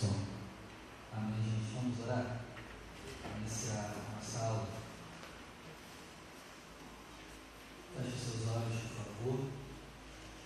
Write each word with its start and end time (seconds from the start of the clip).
Som. 0.00 0.16
Amém, 1.12 1.44
gente. 1.44 1.74
Vamos 1.74 2.00
orar? 2.00 2.40
Iniciar 3.36 3.92
a 3.92 4.16
nossa 4.16 4.46
aula. 4.46 4.68
Feche 7.94 8.16
seus 8.16 8.48
olhos, 8.48 8.80
por 8.80 9.04
favor. 9.04 9.48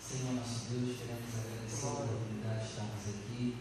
Senhor 0.02 0.34
nosso 0.34 0.64
Deus, 0.70 0.98
queremos 0.98 1.30
agradecer 1.38 1.86
a 1.86 1.90
oportunidade 1.90 2.58
de 2.58 2.66
estarmos 2.66 3.06
aqui. 3.06 3.56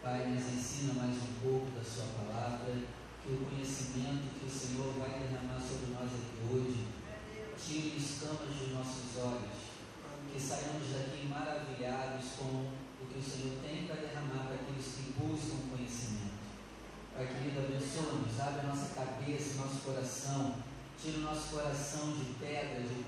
Pai, 0.00 0.30
nos 0.30 0.46
ensina 0.46 0.94
mais 0.94 1.16
um 1.16 1.34
pouco 1.42 1.72
da 1.72 1.82
Sua 1.82 2.06
palavra, 2.22 2.78
que 3.26 3.32
o 3.32 3.44
conhecimento 3.44 4.38
que 4.38 4.46
o 4.46 4.48
Senhor 4.48 4.94
vai 4.94 5.26
derramar 5.26 5.58
sobre 5.58 5.90
nós 5.90 6.06
aqui 6.06 6.54
hoje 6.54 6.86
tire 7.58 7.96
escamas 7.96 8.54
dos 8.60 8.72
nossos 8.74 9.16
olhos, 9.18 9.58
que 10.32 10.40
saiamos 10.40 10.86
daqui 10.92 11.26
maravilhados 11.26 12.30
com 12.38 12.81
o 13.02 13.06
que 13.06 13.18
o 13.18 13.22
Senhor 13.22 13.58
tem 13.62 13.86
para 13.86 13.96
derramar 13.96 14.46
para 14.46 14.54
aqueles 14.54 14.86
que 14.94 15.12
buscam 15.18 15.68
conhecimento. 15.70 16.38
Pai 17.14 17.26
querido, 17.26 17.66
abençoa-nos, 17.66 18.40
abre 18.40 18.60
a 18.60 18.68
nossa 18.70 18.94
cabeça, 18.94 19.60
nosso 19.60 19.80
coração, 19.84 20.54
tira 21.00 21.18
o 21.18 21.22
nosso 21.22 21.48
coração 21.50 22.12
de 22.12 22.24
pedra, 22.38 22.80
de 22.80 23.04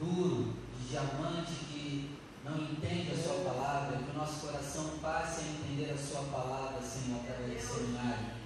duro, 0.00 0.54
de 0.76 0.88
diamante 0.88 1.52
que 1.70 2.18
não 2.44 2.58
entende 2.58 3.12
a 3.12 3.22
Sua 3.22 3.44
palavra, 3.44 3.98
que 3.98 4.10
o 4.10 4.18
nosso 4.18 4.46
coração 4.46 4.98
passe 5.02 5.42
a 5.42 5.48
entender 5.48 5.92
a 5.92 5.98
Sua 5.98 6.22
palavra, 6.24 6.80
Senhor, 6.80 7.20
através 7.20 7.52
desse 7.52 7.74
seminário. 7.74 8.36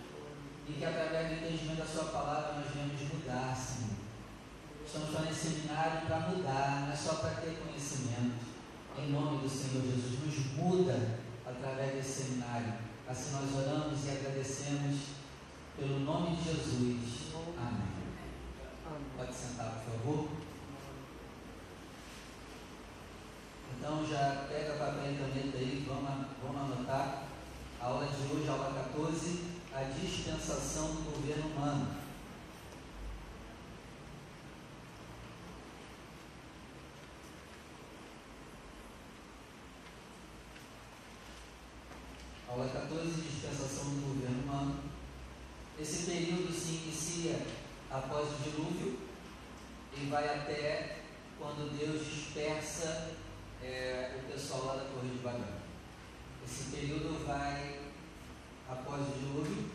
E 0.69 0.73
que 0.73 0.84
através 0.84 1.29
do 1.29 1.34
entendimento 1.34 1.79
da 1.79 1.87
Sua 1.87 2.05
palavra 2.05 2.61
nós 2.61 2.73
venhamos 2.75 3.01
mudar, 3.12 3.57
Senhor. 3.57 3.97
Estamos 4.84 5.11
fazendo 5.11 5.31
esse 5.31 5.48
seminário 5.48 6.07
para 6.07 6.20
mudar, 6.29 6.83
não 6.83 6.93
é 6.93 6.97
só 6.97 7.15
para 7.15 7.41
ter 7.41 7.62
conhecimento. 7.65 8.50
Em 8.99 9.11
nome 9.12 9.39
do 9.43 9.49
Senhor 9.49 9.83
Jesus, 9.85 10.19
nos 10.21 10.57
muda 10.57 11.19
através 11.47 11.95
desse 11.95 12.23
seminário. 12.23 12.75
Assim 13.09 13.33
nós 13.33 13.55
oramos 13.57 14.05
e 14.05 14.11
agradecemos 14.11 14.97
pelo 15.77 16.01
nome 16.01 16.37
de 16.37 16.45
Jesus. 16.45 17.33
Amém. 17.59 18.01
Pode 19.17 19.34
sentar, 19.34 19.84
por 19.84 19.92
favor. 19.92 20.29
Então 23.77 24.06
já 24.06 24.47
pega 24.48 24.75
papel 24.75 25.12
e 25.12 25.17
caneta 25.17 25.57
aí, 25.57 25.86
vamos, 25.89 26.27
vamos 26.42 26.73
anotar. 26.73 27.25
A 27.81 27.86
aula 27.86 28.07
de 28.07 28.33
hoje, 28.33 28.48
aula 28.48 28.75
14, 28.75 29.45
a 29.73 29.83
dispensação 29.84 30.89
do 30.89 31.17
governo 31.17 31.47
humano. 31.48 32.01
Aula 42.51 42.69
14, 42.69 43.12
dispensação 43.20 43.84
do 43.91 44.12
governo 44.12 44.43
humano. 44.43 44.81
Esse 45.79 46.11
período 46.11 46.53
se 46.53 46.83
inicia 46.83 47.47
após 47.89 48.27
o 48.27 48.42
dilúvio 48.42 48.98
e 49.97 50.07
vai 50.07 50.25
até 50.29 50.97
quando 51.39 51.70
Deus 51.79 52.05
dispersa 52.05 53.12
é, 53.62 54.19
o 54.19 54.33
pessoal 54.33 54.65
lá 54.65 54.75
da 54.75 54.84
Torre 54.87 55.11
de 55.11 55.19
Babel. 55.19 55.61
Esse 56.45 56.73
período 56.73 57.25
vai 57.25 57.83
após 58.69 59.01
o 59.01 59.19
dilúvio 59.20 59.70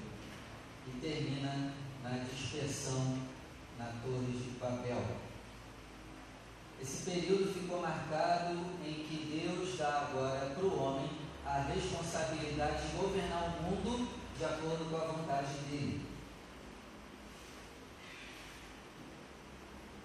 e 0.85 0.99
termina 0.99 1.73
na 2.03 2.09
dispersão 2.29 3.19
na 3.79 3.85
Torre 4.03 4.33
de 4.33 4.49
Babel. 4.59 5.01
Esse 6.81 7.09
período 7.09 7.53
ficou 7.53 7.79
marcado 7.79 8.53
em 8.85 8.95
que 9.05 9.41
Deus 9.41 9.77
dá 9.77 10.09
agora 10.09 10.49
para 10.53 10.65
o 10.65 10.77
homem 10.77 11.25
a 11.45 11.59
responsabilidade 11.59 12.87
de 12.87 12.97
governar 12.97 13.55
o 13.59 13.63
mundo 13.63 14.09
de 14.37 14.45
acordo 14.45 14.89
com 14.89 14.97
a 14.97 15.11
vontade 15.11 15.53
dele. 15.69 16.05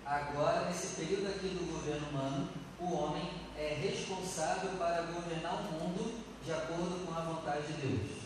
Agora, 0.04 0.66
nesse 0.66 0.96
período 0.96 1.28
aqui 1.28 1.48
do 1.48 1.72
governo 1.72 2.08
humano, 2.08 2.48
o 2.80 2.92
homem 2.92 3.30
é 3.56 3.74
responsável 3.74 4.70
para 4.78 5.02
governar 5.02 5.54
o 5.54 5.62
mundo 5.72 6.24
de 6.44 6.52
acordo 6.52 7.06
com 7.06 7.14
a 7.14 7.20
vontade 7.20 7.66
de 7.66 7.72
Deus. 7.74 8.20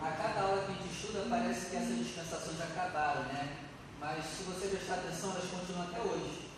A 0.00 0.10
cada 0.10 0.40
aula 0.40 0.64
que 0.64 0.72
a 0.72 0.74
gente 0.74 0.92
estuda, 0.92 1.26
parece 1.30 1.70
que 1.70 1.76
essas 1.76 1.98
dispensações 1.98 2.60
acabaram, 2.60 3.22
né? 3.24 3.58
Mas 4.00 4.24
se 4.24 4.42
você 4.42 4.68
prestar 4.68 4.94
atenção, 4.94 5.30
elas 5.30 5.50
continuam 5.50 5.84
até 5.84 6.00
hoje. 6.00 6.50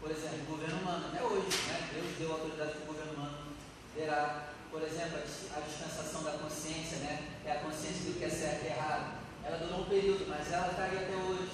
Por 0.00 0.10
exemplo, 0.10 0.40
o 0.40 0.56
governo 0.56 0.80
humano, 0.80 1.06
até 1.06 1.22
hoje, 1.22 1.56
né? 1.68 1.90
Deus 1.92 2.18
deu 2.18 2.32
autoridade 2.32 2.72
para 2.72 2.82
o 2.82 2.86
governo 2.86 3.12
humano 3.12 3.54
verá, 3.94 4.48
por 4.70 4.82
exemplo, 4.82 5.18
a 5.18 5.60
dispensação 5.60 6.24
da 6.24 6.32
consciência, 6.32 6.98
né? 6.98 7.28
É 7.46 7.52
a 7.52 7.60
consciência 7.60 8.10
do 8.10 8.18
que 8.18 8.24
é 8.24 8.28
certo 8.28 8.64
e 8.64 8.66
errado. 8.66 9.18
Ela 9.44 9.58
durou 9.58 9.82
um 9.82 9.88
período, 9.88 10.26
mas 10.28 10.52
ela 10.52 10.70
está 10.70 10.84
aí 10.84 10.98
até 10.98 11.16
hoje. 11.16 11.52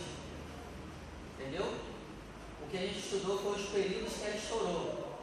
Entendeu? 1.38 1.74
O 2.62 2.70
que 2.70 2.78
a 2.78 2.80
gente 2.80 2.98
estudou 2.98 3.38
foi 3.38 3.60
os 3.60 3.68
períodos 3.68 4.14
que 4.14 4.24
ela 4.24 4.36
estourou. 4.36 5.18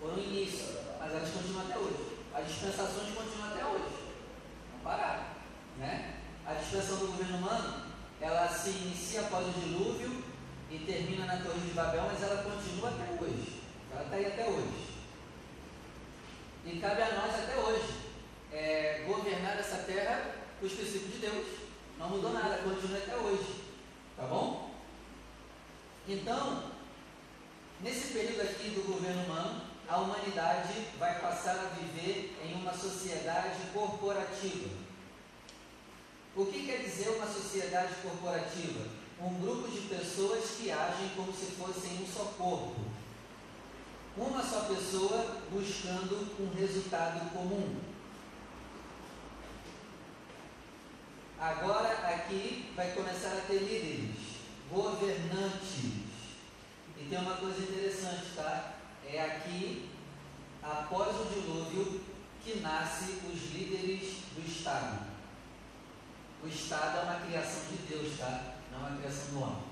Foram 0.00 0.14
o 0.14 0.20
início, 0.20 0.76
mas 1.00 1.10
elas 1.10 1.30
continuam 1.30 1.64
até 1.66 1.67
hoje. 1.78 2.18
As 2.34 2.46
dispensações 2.46 3.14
continuam 3.14 3.50
até 3.50 3.64
hoje. 3.64 3.94
Não 4.72 4.80
pararam. 4.80 5.24
Né? 5.78 6.14
A 6.46 6.54
dispensação 6.54 6.98
do 6.98 7.06
governo 7.08 7.38
humano, 7.38 7.84
ela 8.20 8.48
se 8.48 8.70
inicia 8.70 9.22
após 9.22 9.46
o 9.46 9.60
dilúvio 9.60 10.24
e 10.70 10.78
termina 10.78 11.24
na 11.24 11.36
Torre 11.38 11.60
de 11.60 11.74
Babel, 11.74 12.02
mas 12.04 12.22
ela 12.22 12.42
continua 12.42 12.90
até 12.90 13.22
hoje. 13.22 13.62
Ela 13.92 14.04
está 14.04 14.16
aí 14.16 14.26
até 14.26 14.48
hoje. 14.48 14.88
E 16.64 16.78
cabe 16.80 17.02
a 17.02 17.14
nós 17.14 17.34
até 17.34 17.56
hoje 17.56 17.94
é, 18.52 19.04
governar 19.06 19.58
essa 19.58 19.78
terra 19.78 20.34
com 20.58 20.66
os 20.66 20.72
princípios 20.72 21.12
de 21.12 21.18
Deus. 21.18 21.46
Não 21.98 22.10
mudou 22.10 22.32
nada, 22.32 22.58
continua 22.58 22.98
até 22.98 23.16
hoje. 23.16 23.64
Tá 24.16 24.24
bom? 24.24 24.74
Então, 26.06 26.70
nesse 27.80 28.12
período 28.12 28.42
aqui 28.42 28.70
do 28.70 28.86
governo 28.86 29.24
humano, 29.24 29.62
a 29.88 29.96
humanidade 29.96 30.86
vai 30.98 31.18
passar 31.18 31.56
a 31.56 31.80
viver 31.80 32.36
em 32.44 32.54
uma 32.60 32.74
sociedade 32.74 33.58
corporativa. 33.72 34.68
O 36.36 36.44
que 36.44 36.66
quer 36.66 36.82
dizer 36.82 37.08
uma 37.16 37.26
sociedade 37.26 37.94
corporativa? 38.02 38.86
Um 39.18 39.40
grupo 39.40 39.68
de 39.68 39.80
pessoas 39.88 40.50
que 40.50 40.70
agem 40.70 41.08
como 41.16 41.32
se 41.32 41.46
fossem 41.52 42.02
um 42.02 42.06
só 42.06 42.24
corpo. 42.36 42.76
Uma 44.16 44.42
só 44.42 44.60
pessoa 44.66 45.38
buscando 45.50 46.36
um 46.38 46.54
resultado 46.54 47.30
comum. 47.32 47.80
Agora 51.40 51.92
aqui 52.14 52.72
vai 52.76 52.92
começar 52.92 53.32
a 53.32 53.46
ter 53.46 53.60
líderes, 53.60 54.16
governantes. 54.70 56.04
E 56.96 57.06
tem 57.08 57.18
uma 57.18 57.36
coisa 57.36 57.62
interessante, 57.62 58.34
tá? 58.36 58.77
É 59.10 59.20
aqui, 59.22 59.90
após 60.62 61.16
o 61.16 61.24
dilúvio, 61.32 62.02
que 62.42 62.60
nasce 62.60 63.20
os 63.32 63.52
líderes 63.52 64.22
do 64.34 64.46
Estado. 64.46 65.06
O 66.42 66.46
Estado 66.46 66.98
é 66.98 67.02
uma 67.02 67.20
criação 67.26 67.62
de 67.70 67.76
Deus, 67.88 68.18
tá? 68.18 68.54
Não 68.70 68.86
é 68.86 68.90
uma 68.90 68.98
criação 68.98 69.30
do 69.30 69.42
homem. 69.42 69.62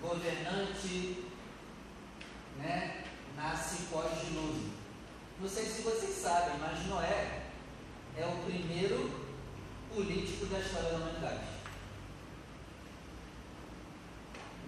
Governante, 0.00 1.24
né? 2.58 3.04
Nasce 3.34 3.84
pós-dilúvio. 3.90 4.72
Não 5.40 5.48
sei 5.48 5.64
se 5.64 5.82
vocês 5.82 6.14
sabem, 6.14 6.58
mas 6.58 6.86
Noé 6.86 7.42
é 8.16 8.26
o 8.26 8.44
primeiro 8.44 9.10
político 9.94 10.46
da 10.46 10.58
história 10.58 10.90
da 10.90 10.96
humanidade. 10.96 11.55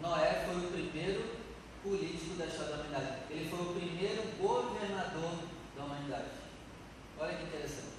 Noé 0.01 0.45
foi 0.47 0.57
o 0.57 0.71
primeiro 0.71 1.39
político 1.83 2.35
da 2.37 2.47
história 2.47 2.77
da 2.77 2.83
humanidade. 2.83 3.19
Ele 3.31 3.49
foi 3.51 3.61
o 3.61 3.75
primeiro 3.75 4.23
governador 4.41 5.39
da 5.77 5.85
humanidade. 5.85 6.29
Olha 7.19 7.37
que 7.37 7.45
interessante. 7.45 7.99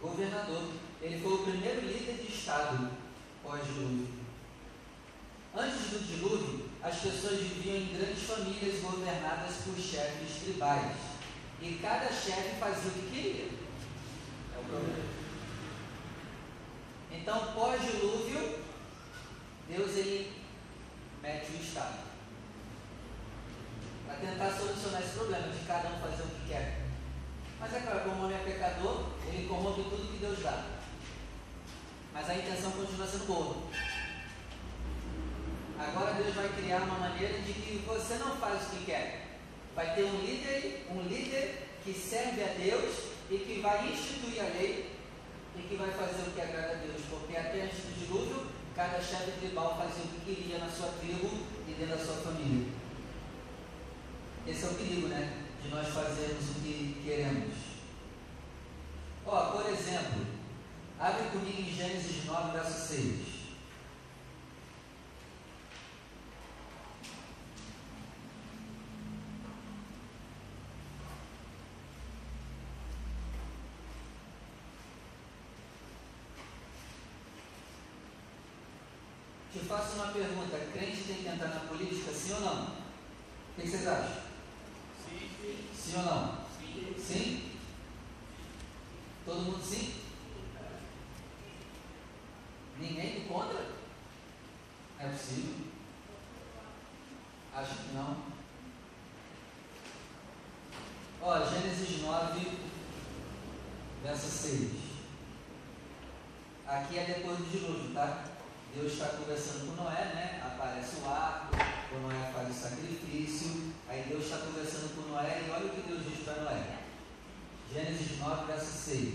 Governador. 0.00 0.72
Ele 1.00 1.20
foi 1.20 1.32
o 1.32 1.44
primeiro 1.44 1.80
líder 1.80 2.14
de 2.14 2.32
Estado 2.32 2.90
pós-dilúvio. 3.42 4.08
Antes 5.56 5.90
do 5.90 6.06
dilúvio, 6.06 6.68
as 6.82 6.96
pessoas 6.96 7.40
viviam 7.40 7.76
em 7.76 7.96
grandes 7.96 8.22
famílias 8.24 8.80
governadas 8.80 9.56
por 9.64 9.76
chefes 9.76 10.42
tribais. 10.42 10.96
E 11.60 11.74
cada 11.82 12.12
chefe 12.12 12.60
fazia 12.60 12.90
o 12.90 12.94
que 12.94 13.10
queria. 13.10 13.48
É 14.54 14.58
o 14.60 14.64
problema. 14.64 15.04
Então, 17.10 17.52
pós-dilúvio, 17.54 18.57
Deus 19.68 19.96
ele 19.96 20.32
mete 21.22 21.52
o 21.52 21.62
Estado. 21.62 22.08
Para 24.06 24.16
tentar 24.16 24.50
solucionar 24.50 25.02
esse 25.02 25.12
problema 25.12 25.48
de 25.48 25.66
cada 25.66 25.88
um 25.88 26.00
fazer 26.00 26.22
o 26.22 26.26
que 26.26 26.48
quer. 26.48 26.80
Mas 27.60 27.74
é 27.74 27.80
claro, 27.80 28.00
como 28.00 28.22
o 28.22 28.24
homem 28.24 28.38
é 28.38 28.44
pecador, 28.44 29.10
ele 29.26 29.48
corrompe 29.48 29.82
tudo 29.82 30.12
que 30.12 30.18
Deus 30.18 30.38
dá. 30.40 30.64
mas 32.14 32.30
a 32.30 32.34
intenção 32.34 32.72
continua 32.72 33.06
sendo 33.06 33.26
boa. 33.26 33.56
Agora 35.78 36.14
Deus 36.14 36.34
vai 36.34 36.48
criar 36.48 36.82
uma 36.82 36.98
maneira 36.98 37.38
de 37.40 37.52
que 37.52 37.84
você 37.86 38.14
não 38.14 38.36
faz 38.36 38.62
o 38.62 38.70
que 38.70 38.84
quer. 38.86 39.38
Vai 39.74 39.94
ter 39.94 40.04
um 40.04 40.20
líder, 40.20 40.86
um 40.90 41.02
líder 41.02 41.68
que 41.84 41.92
serve 41.92 42.42
a 42.42 42.54
Deus 42.54 43.12
e 43.30 43.38
que 43.38 43.60
vai 43.60 43.88
instituir 43.88 44.40
a 44.40 44.48
lei 44.58 44.96
e 45.56 45.62
que 45.62 45.76
vai 45.76 45.90
fazer 45.90 46.22
o 46.28 46.32
que 46.32 46.40
agrada 46.40 46.72
a 46.72 46.76
Deus. 46.76 47.02
Porque 47.10 47.36
até 47.36 47.62
antes 47.62 47.78
do 47.78 47.98
dilúvio, 47.98 48.46
cada 48.78 49.00
chefe 49.00 49.32
tribal 49.40 49.76
fazia 49.76 50.04
o 50.04 50.08
que 50.08 50.36
queria 50.36 50.58
na 50.58 50.70
sua 50.70 50.90
tribo 51.00 51.48
e 51.66 51.72
dentro 51.72 51.96
da 51.96 52.04
sua 52.04 52.14
família. 52.14 52.68
Esse 54.46 54.64
é 54.64 54.68
o 54.68 54.74
perigo, 54.74 55.08
né? 55.08 55.46
De 55.60 55.68
nós 55.68 55.88
fazermos 55.88 56.50
o 56.50 56.54
que 56.60 57.02
queremos. 57.02 57.54
Ó, 59.26 59.46
por 59.46 59.68
exemplo, 59.68 60.24
abre 60.96 61.24
comigo 61.30 61.60
em 61.60 61.74
Gênesis 61.74 62.24
9, 62.24 62.52
verso 62.52 62.86
6. 62.86 63.37
Te 79.58 79.64
faço 79.64 79.96
uma 79.96 80.12
pergunta: 80.12 80.56
crente 80.72 81.02
tem 81.02 81.16
que 81.16 81.28
entrar 81.28 81.48
na 81.48 81.60
política, 81.60 82.12
sim 82.12 82.32
ou 82.34 82.40
não? 82.40 82.62
O 82.64 83.60
que 83.60 83.68
vocês 83.68 83.86
acham? 83.88 84.22
Sim, 85.04 85.28
sim. 85.40 85.68
Sim 85.74 85.96
ou 85.96 86.02
não? 86.04 86.38
Sim. 86.56 86.94
Sim? 86.96 87.50
Todo 89.24 89.40
mundo 89.40 89.62
sim? 89.62 89.94
Ninguém 92.78 93.26
contra? 93.26 93.66
É 95.00 95.08
possível? 95.08 95.54
Acho 97.54 97.74
que 97.74 97.94
não. 97.94 98.16
Ó, 101.20 101.44
Gênesis 101.44 102.02
9, 102.02 102.58
verso 104.04 104.26
6. 104.28 104.70
Aqui 106.64 106.98
é 106.98 107.04
depois 107.04 107.38
do 107.38 107.50
dilúvio, 107.50 107.92
tá? 107.92 108.27
Deus 108.74 108.92
está 108.92 109.06
conversando 109.06 109.66
com 109.66 109.82
Noé, 109.82 110.04
né? 110.14 110.42
Aparece 110.44 110.96
o 110.96 111.08
arco, 111.08 111.56
o 111.94 112.00
Noé 112.00 112.32
faz 112.32 112.50
o 112.50 112.60
sacrifício. 112.60 113.72
Aí 113.88 114.04
Deus 114.08 114.24
está 114.24 114.38
conversando 114.38 114.94
com 114.94 115.10
Noé 115.12 115.44
e 115.46 115.50
olha 115.50 115.66
o 115.66 115.70
que 115.70 115.88
Deus 115.88 116.04
diz 116.04 116.24
para 116.24 116.42
Noé. 116.42 116.78
Gênesis 117.72 118.18
9, 118.18 118.46
verso 118.46 118.72
6. 118.90 119.14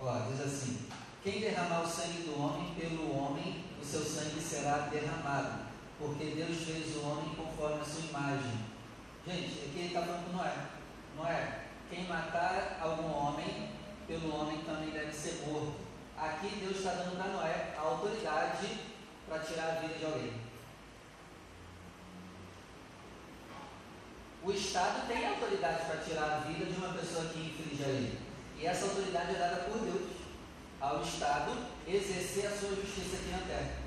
Ó, 0.00 0.18
diz 0.30 0.40
assim: 0.40 0.86
Quem 1.22 1.40
derramar 1.40 1.82
o 1.82 1.88
sangue 1.88 2.22
do 2.22 2.40
homem, 2.40 2.74
pelo 2.74 3.16
homem 3.16 3.64
o 3.80 3.84
seu 3.84 4.04
sangue 4.04 4.40
será 4.40 4.88
derramado, 4.90 5.66
porque 5.98 6.24
Deus 6.24 6.56
fez 6.64 6.96
o 6.96 7.06
homem 7.06 7.34
conforme 7.36 7.80
a 7.80 7.84
sua 7.84 8.04
imagem. 8.04 8.58
Gente, 9.26 9.60
aqui 9.60 9.78
ele 9.78 9.86
está 9.86 10.02
falando 10.02 10.24
com 10.26 10.36
Noé. 10.36 10.54
Noé, 11.16 11.60
quem 11.88 12.06
matar 12.06 12.78
algum 12.80 13.10
homem, 13.12 13.70
pelo 14.06 14.34
homem 14.34 14.58
também 14.64 14.90
deve 14.90 15.12
ser 15.12 15.46
morto. 15.46 15.85
Aqui 16.18 16.48
Deus 16.60 16.78
está 16.78 16.92
dando 16.92 17.16
para 17.16 17.28
Noé 17.28 17.74
a 17.76 17.80
autoridade 17.82 18.78
para 19.28 19.38
tirar 19.40 19.68
a 19.68 19.80
vida 19.80 19.98
de 19.98 20.04
alguém. 20.06 20.32
O 24.42 24.50
Estado 24.52 25.06
tem 25.08 25.26
autoridade 25.26 25.84
para 25.86 25.96
tirar 25.98 26.24
a 26.24 26.38
vida 26.48 26.66
de 26.66 26.76
uma 26.76 26.94
pessoa 26.94 27.26
que 27.26 27.40
infringe 27.40 27.84
a 27.84 27.88
lei. 27.88 28.18
E 28.58 28.66
essa 28.66 28.86
autoridade 28.86 29.34
é 29.34 29.38
dada 29.38 29.64
por 29.64 29.78
Deus 29.78 30.12
ao 30.80 31.02
Estado 31.02 31.52
exercer 31.86 32.46
a 32.46 32.56
sua 32.56 32.70
justiça 32.76 33.16
aqui 33.16 33.30
na 33.30 33.38
terra. 33.38 33.86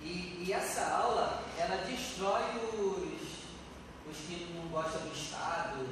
E, 0.00 0.44
e 0.46 0.52
essa 0.52 0.86
aula, 0.86 1.42
ela 1.58 1.84
destrói 1.84 2.42
os, 2.72 4.10
os 4.10 4.16
que 4.26 4.54
não 4.54 4.68
gostam 4.68 5.02
do 5.02 5.12
Estado, 5.12 5.86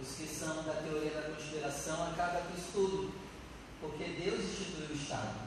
os 0.00 0.08
que 0.16 0.26
são 0.26 0.62
da 0.64 0.74
teoria 0.74 1.10
da 1.10 1.30
conspiração, 1.30 2.10
acaba 2.10 2.40
com 2.40 2.56
isso 2.56 2.70
tudo. 2.72 3.14
Porque 3.80 4.04
Deus 4.04 4.40
instituiu 4.40 4.88
o 4.90 4.98
Estado. 4.98 5.46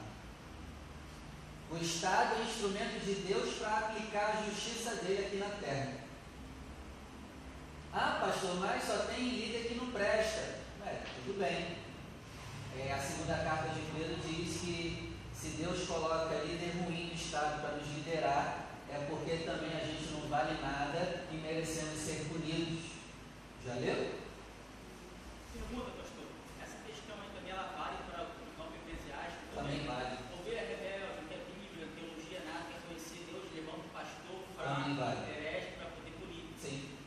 O 1.70 1.76
Estado 1.76 2.40
é 2.40 2.44
instrumento 2.44 3.04
de 3.04 3.14
Deus 3.26 3.54
para 3.54 3.78
aplicar 3.78 4.38
a 4.38 4.50
justiça 4.50 4.96
dele 4.96 5.26
aqui 5.26 5.36
na 5.36 5.48
terra. 5.48 5.92
Ah, 7.92 8.18
pastor, 8.24 8.56
mas 8.60 8.84
só 8.84 8.98
tem 9.06 9.28
líder 9.28 9.68
que 9.68 9.74
não 9.74 9.90
presta. 9.90 10.60
É, 10.86 11.02
tudo 11.24 11.38
bem. 11.38 11.76
É, 12.78 12.92
a 12.92 12.98
segunda 12.98 13.34
carta 13.34 13.68
de 13.70 13.80
Pedro 13.92 14.16
diz 14.26 14.60
que 14.60 15.16
se 15.34 15.48
Deus 15.50 15.86
coloca 15.86 16.44
líder 16.44 16.72
ruim 16.84 17.08
no 17.08 17.14
Estado 17.14 17.60
para 17.60 17.76
nos 17.76 17.88
liderar, 17.88 18.66
é 18.88 19.06
porque 19.08 19.44
também 19.44 19.72
a 19.72 19.84
gente 19.84 20.12
não 20.12 20.28
vale 20.28 20.60
nada 20.60 21.24
e 21.30 21.36
merecemos 21.36 21.98
ser 21.98 22.26
punidos. 22.28 22.90
Já 23.64 23.74
leu? 23.74 24.18
Pergunta, 25.52 25.90
pastor. 25.90 26.26
Essa 26.62 26.78
questão 26.86 27.16
aí 27.22 27.30
também 27.34 27.52
ela 27.52 27.74
vale 27.76 27.98
para 28.10 28.24
o 28.24 28.50
campo 28.56 28.74
eclesiástico? 28.82 29.54
Também 29.54 29.86
vale. 29.86 30.18
Ovelha 30.34 30.62
rebelde, 30.62 31.26
que 31.28 31.34
é 31.34 31.42
Bíblia, 31.46 31.88
teologia 31.94 32.42
nada, 32.46 32.66
quer 32.70 32.80
conhecer 32.86 33.26
Deus, 33.30 33.46
levanta 33.54 33.86
o 33.86 33.94
pastor, 33.94 34.38
Também 34.56 34.94
fraco, 34.94 35.00
vale. 35.00 35.30
herege 35.30 35.66
para 35.76 35.90
poder 35.90 36.12
punir. 36.18 36.44
Sim. 36.60 36.98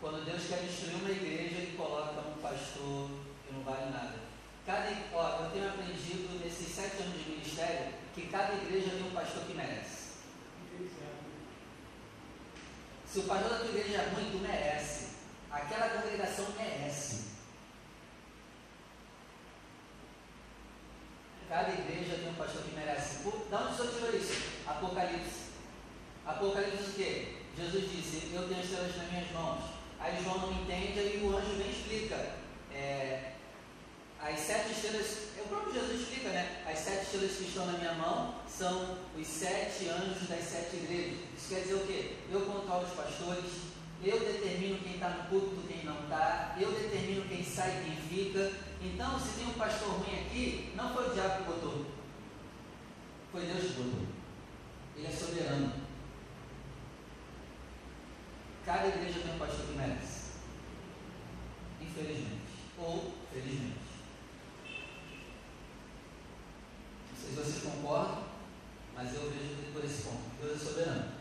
Quando 0.00 0.24
Deus 0.24 0.42
quer 0.48 0.60
destruir 0.64 0.96
uma 0.96 1.10
igreja, 1.10 1.56
Ele 1.60 1.76
coloca 1.76 2.20
um 2.20 2.40
pastor 2.40 3.10
que 3.46 3.52
não 3.52 3.62
vale 3.62 3.90
nada. 3.90 4.24
Cada, 4.64 4.88
ó, 5.12 5.44
eu 5.44 5.50
tenho 5.50 5.68
aprendido 5.68 6.40
nesses 6.42 6.74
sete 6.74 7.02
anos 7.02 7.22
de 7.22 7.30
ministério 7.30 7.92
que 8.14 8.28
cada 8.28 8.54
igreja 8.54 8.90
tem 8.90 9.02
um 9.02 9.10
pastor 9.10 9.44
que 9.44 9.52
merece. 9.52 10.04
Se 13.06 13.18
o 13.20 13.22
pastor 13.24 13.50
da 13.50 13.58
tua 13.58 13.68
igreja 13.68 13.98
é 13.98 14.08
ruim, 14.14 14.30
tu 14.32 14.38
merece. 14.38 15.08
Aquela 15.50 15.90
congregação 15.90 16.46
merece. 16.56 17.24
Cada 21.48 21.70
igreja 21.70 22.16
tem 22.16 22.30
um 22.30 22.34
pastor 22.34 22.62
que 22.62 22.74
merece. 22.74 23.22
Por, 23.22 23.46
da 23.50 23.60
onde 23.60 23.74
o 23.74 23.76
senhor 23.76 23.94
tirou 23.94 24.16
isso? 24.16 24.42
Apocalipse. 24.66 25.44
Apocalipse 26.26 26.90
o 26.90 26.94
quê? 26.94 27.34
Jesus 27.56 27.90
disse, 27.90 28.34
eu 28.34 28.48
tenho 28.48 28.62
estrelas 28.64 28.96
nas 28.96 29.10
minhas 29.12 29.30
mãos. 29.30 29.62
Aí 30.00 30.24
João 30.24 30.38
não 30.38 30.52
entende, 30.62 30.98
aí 30.98 31.22
o 31.22 31.36
anjo 31.36 31.54
vem 31.56 31.68
e 31.68 31.70
explica. 31.70 32.16
É, 32.72 33.34
as 34.20 34.40
sete 34.40 34.72
estrelas, 34.72 35.28
o 35.38 35.48
próprio 35.48 35.74
Jesus 35.74 36.00
explica, 36.00 36.30
né? 36.30 36.62
As 36.66 36.78
sete 36.78 37.04
estrelas 37.04 37.36
que 37.36 37.44
estão 37.44 37.66
na 37.66 37.78
minha 37.78 37.92
mão 37.92 38.34
são 38.48 38.98
os 39.16 39.26
sete 39.26 39.88
anjos 39.88 40.26
das 40.28 40.42
sete 40.44 40.76
igrejas. 40.76 41.18
Isso 41.36 41.48
quer 41.50 41.60
dizer 41.60 41.74
o 41.74 41.86
quê? 41.86 42.16
Eu 42.32 42.40
controlo 42.46 42.86
os 42.86 42.94
pastores, 42.94 43.52
eu 44.02 44.18
determino 44.18 44.78
quem 44.78 44.94
está 44.94 45.10
no 45.10 45.28
culto, 45.28 45.66
quem 45.68 45.84
não 45.84 46.04
está, 46.04 46.56
eu 46.58 46.72
determino 46.72 47.28
quem 47.28 47.44
sai 47.64 47.82
quem 47.82 47.96
fica. 47.96 48.52
Então, 48.82 49.18
se 49.18 49.38
tem 49.38 49.46
um 49.46 49.54
pastor 49.54 49.88
ruim 49.92 50.20
aqui, 50.20 50.72
não 50.76 50.92
foi 50.92 51.08
o 51.08 51.14
diabo 51.14 51.38
que 51.38 51.50
botou, 51.50 51.86
foi 53.32 53.46
Deus 53.46 53.62
que 53.62 53.82
botou. 53.82 54.06
Ele 54.96 55.06
é 55.06 55.10
soberano. 55.10 55.72
Cada 58.64 58.88
igreja 58.88 59.20
tem 59.20 59.34
um 59.34 59.38
pastor 59.38 59.66
que 59.66 59.72
merece. 59.72 60.32
Infelizmente. 61.80 62.44
Ou 62.78 63.14
felizmente. 63.32 63.78
Não 67.10 67.16
sei 67.16 67.30
se 67.30 67.36
vocês 67.36 67.64
concordam, 67.64 68.24
mas 68.94 69.14
eu 69.14 69.30
vejo 69.30 69.72
por 69.72 69.84
esse 69.84 70.02
ponto. 70.02 70.22
Deus 70.40 70.60
é 70.60 70.64
soberano. 70.64 71.12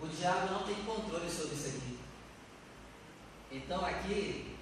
O 0.00 0.06
diabo 0.06 0.52
não 0.52 0.62
tem 0.62 0.76
controle 0.84 1.30
sobre 1.30 1.54
isso 1.54 1.68
aqui. 1.68 1.98
Então 3.52 3.84
aqui, 3.84 4.56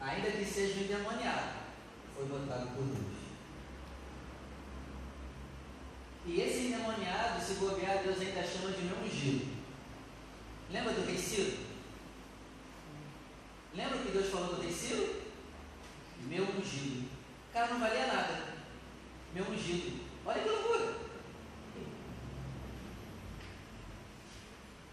ainda 0.00 0.30
que 0.30 0.44
seja 0.44 0.80
um 0.80 0.84
endemoniado, 0.84 1.54
foi 2.14 2.26
botado 2.26 2.66
por 2.68 2.84
Deus. 2.84 3.14
E 6.26 6.40
esse 6.40 6.66
endemoniado, 6.66 7.43
se 7.54 7.60
bobear, 7.60 8.02
Deus 8.02 8.20
ainda 8.20 8.42
chama 8.42 8.72
de 8.72 8.82
meu 8.82 8.96
ungido. 8.98 9.46
Lembra 10.70 10.92
do 10.92 11.06
rei 11.06 11.16
Ciro? 11.16 11.58
Lembra 13.74 13.96
o 13.96 14.02
que 14.02 14.12
Deus 14.12 14.30
falou 14.30 14.54
do 14.54 14.62
rei 14.62 14.72
Ciro? 14.72 15.22
Meu 16.22 16.44
ungido. 16.44 17.08
O 17.50 17.52
cara 17.52 17.68
não 17.68 17.80
valia 17.80 18.06
nada. 18.06 18.54
Meu 19.32 19.44
ungido. 19.44 20.04
Olha 20.26 20.42
que 20.42 20.48
loucura. 20.48 20.94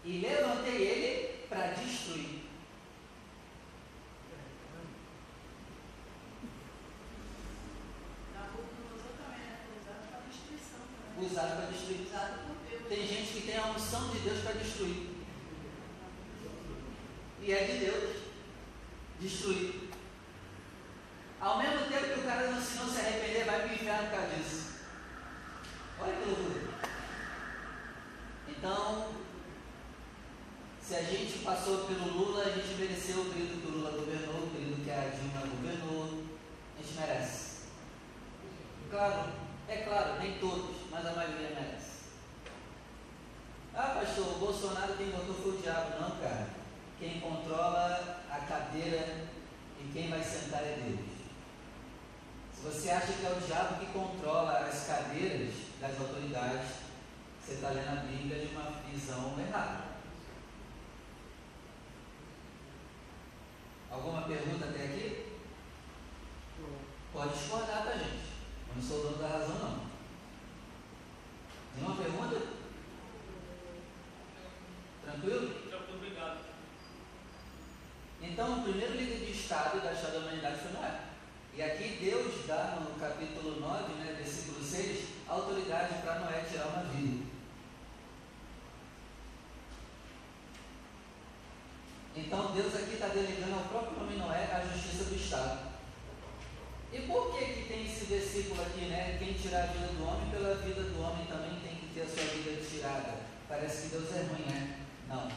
E 0.04 0.18
levantei 0.18 0.82
ele 0.82 1.46
para 1.48 1.68
destruir. 1.68 2.42
Nabucodonosor 8.34 9.12
também, 9.16 9.38
né? 9.38 9.60
Foi 9.66 9.80
usado 9.80 10.08
para 10.08 10.20
destruição 10.28 10.80
também. 10.86 11.01
Usado 11.20 11.56
para 11.56 11.66
destruir. 11.66 12.08
Tem 12.88 13.06
gente 13.06 13.32
que 13.32 13.46
tem 13.46 13.56
a 13.56 13.66
unção 13.66 14.08
de 14.10 14.18
Deus 14.18 14.40
para 14.40 14.52
destruir. 14.52 15.10
E 17.40 17.52
é 17.52 17.64
de 17.64 17.78
Deus 17.78 18.16
destruir. 19.20 19.82
por 24.02 24.10
causa 24.10 24.36
disso. 24.36 24.72
Olha 26.00 26.12
que 26.12 26.28
loucura. 26.28 26.60
Então, 28.48 29.08
se 30.80 30.94
a 30.94 31.02
gente 31.02 31.38
passou 31.40 31.86
pelo 31.86 32.12
Lula, 32.12 32.44
a 32.44 32.50
gente 32.50 32.74
mereceu 32.78 33.22
o 33.22 33.24
período 33.26 33.60
que 33.60 33.66
o 33.66 33.70
Lula 33.70 33.90
governou, 33.90 34.44
o 34.44 34.50
período 34.50 34.84
que 34.84 34.90
a 34.90 35.10
Dilma 35.10 35.46
governou. 35.46 36.24
A 36.78 36.82
gente 36.82 36.98
merece. 36.98 37.52
Claro, 38.90 39.32
é 39.68 39.76
claro, 39.78 40.20
nem 40.20 40.38
todos, 40.38 40.71
mas 41.12 41.24
a 41.24 41.28
maioria 41.28 41.50
merece. 41.50 41.92
Ah, 43.74 44.00
pastor, 44.00 44.36
o 44.36 44.38
Bolsonaro 44.38 44.96
quem 44.96 45.10
votou 45.10 45.34
foi 45.34 45.52
o 45.52 45.62
diabo. 45.62 46.00
Não, 46.00 46.10
cara. 46.18 46.48
Quem 46.98 47.20
controla 47.20 48.22
a 48.30 48.38
cadeira 48.40 49.26
e 49.80 49.90
quem 49.92 50.08
vai 50.08 50.22
sentar 50.22 50.62
é 50.62 50.78
Deus. 50.84 51.12
Se 52.54 52.62
você 52.62 52.90
acha 52.90 53.12
que 53.12 53.26
é 53.26 53.30
o 53.30 53.40
diabo 53.40 53.80
que 53.80 53.92
controla 53.92 54.58
as 54.60 54.86
cadeiras 54.86 55.54
das 55.80 55.98
autoridades, 55.98 56.70
você 57.40 57.54
está 57.54 57.70
lendo 57.70 57.98
a 57.98 58.02
Bíblia 58.02 58.46
de 58.46 58.54
uma 58.54 58.70
visão 58.88 59.34
errada. 59.40 59.92
Alguma 63.90 64.22
pergunta 64.22 64.66
até 64.66 64.84
aqui? 64.84 65.38
Pode 67.12 67.34
discordar, 67.34 67.84
tá, 67.84 67.92
gente? 67.92 68.32
Eu 68.68 68.76
não 68.76 68.82
sou 68.82 69.02
dono 69.02 69.18
da 69.18 69.28
razão, 69.28 69.58
não. 69.58 69.91
Nenhuma 71.76 71.96
pergunta? 71.96 72.42
Tranquilo? 75.04 75.62
Obrigado. 75.94 76.38
Então, 78.20 78.58
o 78.58 78.62
primeiro 78.62 78.94
líder 78.94 79.26
de 79.26 79.32
Estado 79.32 79.80
da 79.80 79.92
história 79.92 80.20
da 80.20 80.26
humanidade 80.26 80.60
foi 80.60 80.72
Noé. 80.72 81.00
E 81.54 81.62
aqui 81.62 81.98
Deus 82.00 82.46
dá 82.46 82.78
no 82.80 82.98
capítulo 82.98 83.60
9, 83.60 83.92
né, 83.94 84.14
versículo 84.16 84.64
6, 84.64 85.08
autoridade 85.28 86.00
para 86.02 86.20
Noé 86.20 86.44
tirar 86.50 86.68
uma 86.68 86.84
vida. 86.84 87.26
Então 92.14 92.52
Deus 92.52 92.74
aqui 92.74 92.94
está 92.94 93.08
delegando 93.08 93.54
ao 93.54 93.64
próprio 93.64 93.98
nome 93.98 94.16
Noé 94.16 94.50
a 94.52 94.66
justiça 94.72 95.04
do 95.04 95.14
Estado. 95.14 95.72
E 96.92 97.00
por 97.00 97.36
que, 97.36 97.44
que 97.44 97.68
tem 97.68 97.86
esse 97.86 98.04
versículo 98.04 98.62
aqui, 98.62 98.86
né? 98.86 99.16
Quem 99.18 99.32
tirar 99.32 99.64
a 99.64 99.66
vida 99.66 99.88
do 99.88 100.06
homem, 100.06 100.30
pela 100.30 100.54
vida 100.56 100.82
do 100.82 101.02
homem 101.02 101.26
também 101.26 101.51
ter 101.92 102.02
a 102.02 102.06
sua 102.06 102.24
vida 102.24 102.62
tirada. 102.64 103.20
Parece 103.48 103.82
que 103.82 103.96
Deus 103.96 104.14
é 104.14 104.22
ruim, 104.22 104.46
né? 104.46 104.86
Não. 105.08 105.30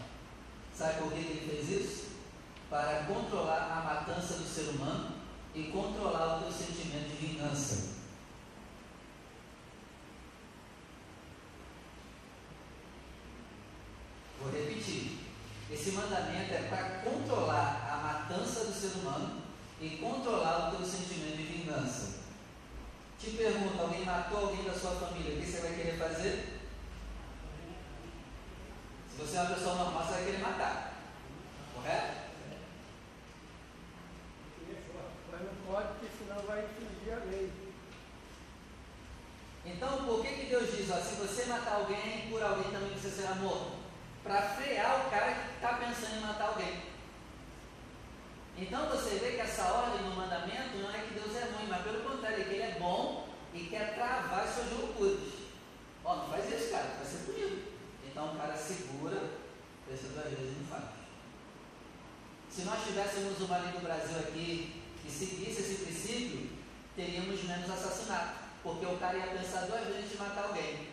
Sabe 0.74 1.00
por 1.00 1.12
que 1.12 1.20
ele 1.20 1.50
fez 1.50 1.82
isso? 1.82 2.06
Para 2.70 3.04
controlar 3.04 3.72
a 3.72 3.84
matança 3.84 4.36
do 4.36 4.48
ser 4.48 4.70
humano 4.70 5.16
e 5.54 5.64
controlar 5.66 6.38
o 6.38 6.42
teu 6.42 6.52
sentimento 6.52 7.10
de 7.10 7.28
vingança. 7.28 7.96
Vou 14.42 14.52
repetir. 14.52 15.20
Esse 15.72 15.92
mandamento 15.92 16.54
é 16.54 16.68
para 16.70 17.10
controlar 17.10 17.90
a 17.92 17.98
matança 17.98 18.66
do 18.66 18.74
ser 18.74 19.00
humano 19.00 19.42
e 19.82 19.98
controlar 19.98 20.70
o 20.70 20.78
teu 20.78 20.86
sentimento 20.86 21.38
de 21.38 21.44
vingança. 21.44 22.25
Te 23.26 23.32
pergunto, 23.32 23.82
alguém 23.82 24.06
matou 24.06 24.38
alguém 24.38 24.64
da 24.66 24.74
sua 24.74 24.92
família, 24.92 25.34
o 25.34 25.42
que 25.42 25.48
você 25.48 25.60
vai 25.60 25.74
querer 25.74 25.98
fazer? 25.98 26.62
Se 29.10 29.18
você 29.18 29.38
é 29.38 29.42
uma 29.42 29.56
pessoa 29.56 29.76
normal, 29.78 30.04
você 30.06 30.14
vai 30.14 30.26
querer 30.26 30.38
matar. 30.38 30.94
Correto? 31.74 32.18
Mas 35.32 35.42
não 35.42 35.56
pode, 35.66 35.88
porque 35.88 36.16
senão 36.16 36.44
vai 36.44 36.66
infringir 36.66 37.14
a 37.14 37.26
lei. 37.26 37.52
Então, 39.66 40.06
por 40.06 40.22
que, 40.22 40.32
que 40.32 40.46
Deus 40.46 40.78
diz, 40.78 40.92
ó, 40.92 40.98
se 40.98 41.16
você 41.16 41.46
matar 41.46 41.78
alguém, 41.78 42.30
por 42.30 42.44
alguém 42.44 42.72
também 42.72 42.96
você 42.96 43.10
será 43.10 43.34
morto? 43.34 43.72
Para 44.24 44.50
frear 44.50 45.08
o 45.08 45.10
cara 45.10 45.34
que 45.34 45.56
está 45.56 45.74
pensando 45.78 46.18
em 46.18 46.22
matar 46.22 46.50
alguém. 46.50 46.80
Então 48.58 48.88
você 48.88 49.16
vê 49.16 49.32
que 49.32 49.42
essa 49.42 49.64
ordem 49.64 50.02
no 50.08 50.16
mandamento 50.16 50.78
não 50.78 50.90
é 50.90 51.00
que 51.00 51.14
Deus 51.14 51.36
é 51.36 51.44
ruim, 51.52 51.68
mas 51.68 51.84
pelo 51.84 52.10
contrário, 52.10 52.42
é 52.42 52.44
que 52.46 52.54
Ele 52.54 52.64
é 52.64 52.78
bom 52.80 53.28
e 53.54 53.66
quer 53.66 53.96
travar 53.96 54.48
suas 54.48 54.72
loucuras. 54.72 55.34
Ó, 56.04 56.16
não 56.16 56.30
faz 56.30 56.52
isso, 56.52 56.72
cara, 56.72 56.96
vai 56.98 57.06
ser 57.06 57.26
punido. 57.26 57.64
Então 58.06 58.34
o 58.34 58.38
cara 58.38 58.56
segura, 58.56 59.22
pensa 59.88 60.08
duas 60.08 60.30
vezes 60.30 60.56
e 60.56 60.60
não 60.60 60.68
faz. 60.68 60.86
Se 62.50 62.62
nós 62.62 62.84
tivéssemos 62.86 63.40
uma 63.42 63.58
lei 63.58 63.74
do 63.74 63.84
Brasil 63.84 64.20
aqui 64.20 64.82
que 65.04 65.12
seguisse 65.12 65.62
esse 65.62 65.84
princípio, 65.84 66.50
teríamos 66.96 67.44
menos 67.44 67.70
assassinato. 67.70 68.46
Porque 68.64 68.86
o 68.86 68.98
cara 68.98 69.18
ia 69.18 69.28
pensar 69.28 69.66
duas 69.66 69.86
vezes 69.86 70.12
de 70.12 70.18
matar 70.18 70.46
alguém. 70.46 70.88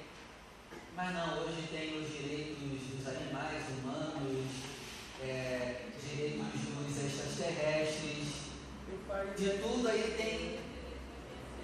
Mas 0.96 1.14
não, 1.14 1.38
hoje 1.38 1.68
tem 1.70 2.02
os 2.02 2.08
direitos 2.10 2.58
dos 2.58 3.06
animais, 3.06 3.62
humanos, 3.78 4.50
é, 5.22 5.91
direitos 6.12 6.46
dos 6.60 7.04
extraterrestres, 7.04 8.28
de 9.36 9.50
tudo 9.62 9.88
aí 9.88 10.14
tem. 10.16 10.62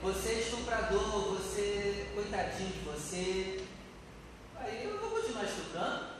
Você 0.03 0.29
é 0.29 0.41
estuprador, 0.41 1.35
você, 1.35 2.09
coitadinho 2.15 2.71
de 2.71 2.79
você. 2.81 3.65
Aí 4.57 4.85
eu 4.85 5.01
vou 5.01 5.11
continuar 5.11 5.45
estuprando. 5.45 6.18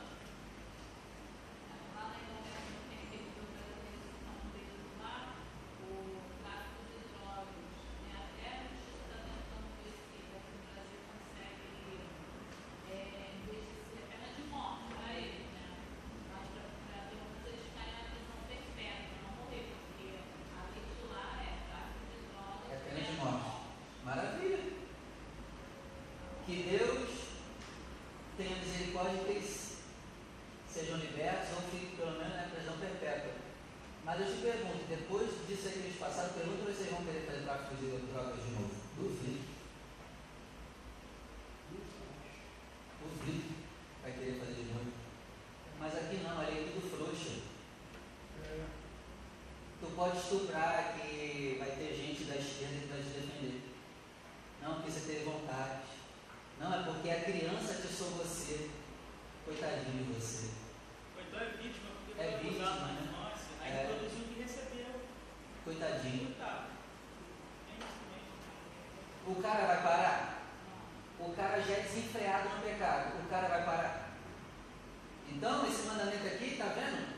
Estuprar 50.29 50.93
que 50.93 51.55
vai 51.57 51.71
ter 51.71 51.95
gente 51.95 52.25
da 52.25 52.35
esquerda 52.35 52.77
que 52.81 52.87
vai 52.87 53.01
te 53.01 53.09
defender. 53.09 53.61
Não 54.61 54.75
porque 54.75 54.91
você 54.91 55.11
teve 55.11 55.25
vontade. 55.25 55.81
Não, 56.59 56.71
é 56.71 56.83
porque 56.83 57.09
a 57.09 57.23
criança 57.23 57.71
atiçou 57.73 58.11
você. 58.11 58.69
Coitadinho 59.43 60.05
de 60.05 60.13
você. 60.13 60.51
Então 61.17 61.39
é 61.39 61.45
vítima, 61.57 61.89
porque 62.05 62.21
é 62.21 62.37
vítima, 62.37 62.69
na 62.69 62.85
né? 62.85 63.01
infância, 63.01 63.47
aí 63.59 63.71
É. 63.71 63.83
produziu 63.87 64.19
o 64.19 64.27
que 64.27 64.41
recebeu. 64.43 65.01
Coitadinho. 65.65 66.25
Coitado. 66.27 66.65
É. 67.67 69.31
O 69.31 69.35
cara 69.41 69.65
vai 69.65 69.81
parar? 69.81 70.43
O 71.19 71.33
cara 71.33 71.61
já 71.61 71.73
é 71.73 71.81
desenfreado 71.81 72.49
no 72.49 72.61
pecado. 72.61 73.25
O 73.25 73.29
cara 73.29 73.47
vai 73.47 73.65
parar? 73.65 74.09
Então, 75.27 75.67
esse 75.67 75.87
mandamento 75.87 76.27
aqui, 76.27 76.55
tá 76.55 76.65
vendo? 76.65 77.17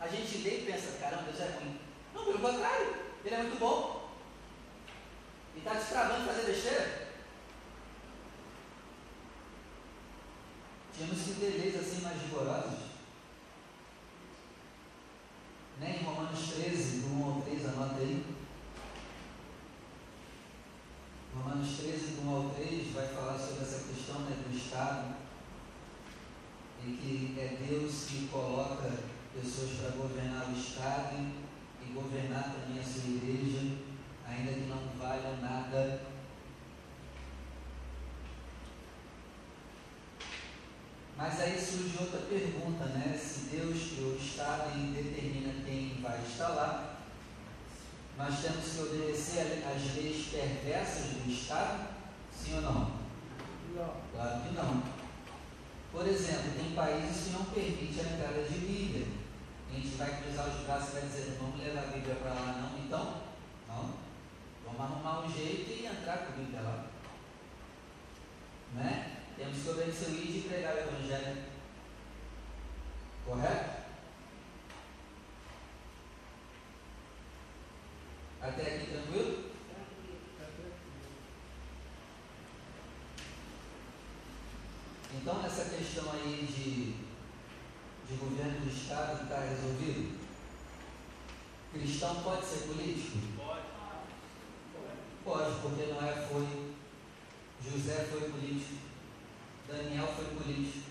A 0.00 0.06
gente 0.06 0.38
lê 0.38 0.60
e 0.60 0.66
pensa, 0.66 0.98
caramba, 0.98 1.24
Deus 1.24 1.40
é 1.40 1.58
ruim. 1.58 1.87
Não, 2.18 2.24
pelo 2.24 2.38
contrário, 2.40 2.96
ele 3.24 3.34
é 3.34 3.42
muito 3.42 3.58
bom. 3.60 4.10
E 5.54 5.58
está 5.58 5.74
destravando 5.74 6.20
de 6.20 6.26
fazer 6.26 6.52
besteira. 6.52 7.08
Tínhamos 10.92 11.22
que 11.22 11.34
ter 11.34 11.60
leis 11.60 11.76
assim 11.76 12.02
mais 12.02 12.20
rigorosas. 12.22 12.78
Né? 15.78 15.98
Em 16.00 16.04
Romanos 16.04 16.52
13, 16.54 16.97
ficar 66.08 66.26
comigo 66.26 66.56
até 66.56 66.60
lá. 66.62 66.86
Né? 68.74 69.16
Temos 69.36 69.62
que 69.62 69.68
obedecer 69.68 70.08
o 70.08 70.14
ir 70.14 70.38
e 70.38 70.48
pregar 70.48 70.74
o 70.74 70.78
Evangelho. 70.78 71.44
Correto? 73.26 73.78
Até 78.40 78.62
aqui 78.62 78.90
tranquilo? 78.90 79.48
Então 85.14 85.44
essa 85.44 85.64
questão 85.76 86.12
aí 86.12 86.46
de, 86.46 86.92
de 88.06 88.18
governo 88.18 88.60
do 88.60 88.70
Estado 88.70 89.24
está 89.24 89.40
resolvido, 89.40 90.18
Cristão 91.72 92.22
pode 92.22 92.46
ser 92.46 92.66
político? 92.68 93.37
Pode, 95.28 95.60
porque 95.60 95.92
Noé 95.92 96.26
foi, 96.32 96.72
José 97.62 98.08
foi 98.10 98.30
político, 98.30 98.76
Daniel 99.68 100.06
foi 100.16 100.24
político. 100.24 100.88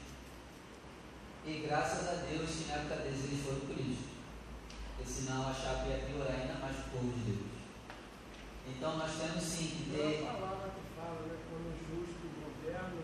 E 1.43 1.65
graças 1.65 2.07
a 2.07 2.11
Deus 2.21 2.47
que 2.47 2.67
na 2.67 2.75
época 2.75 2.97
deles 2.97 3.23
eles 3.23 3.43
foram 3.43 3.61
políticos. 3.61 4.13
Porque 4.95 5.11
senão 5.11 5.49
a 5.49 5.53
que 5.81 5.89
ia 5.89 6.05
piorar 6.05 6.39
ainda 6.39 6.53
mais 6.59 6.77
o 6.77 6.89
povo 6.91 7.11
de 7.13 7.31
Deus. 7.31 7.49
Então 8.67 8.97
nós 8.99 9.11
temos 9.17 9.43
sim 9.43 9.69
que 9.69 9.89
ter. 9.89 10.21
palavra 10.33 10.69
que 10.69 10.95
fala, 10.95 11.25
né? 11.25 11.37
Quando 11.49 11.73
o 11.73 12.05
justo 12.05 12.27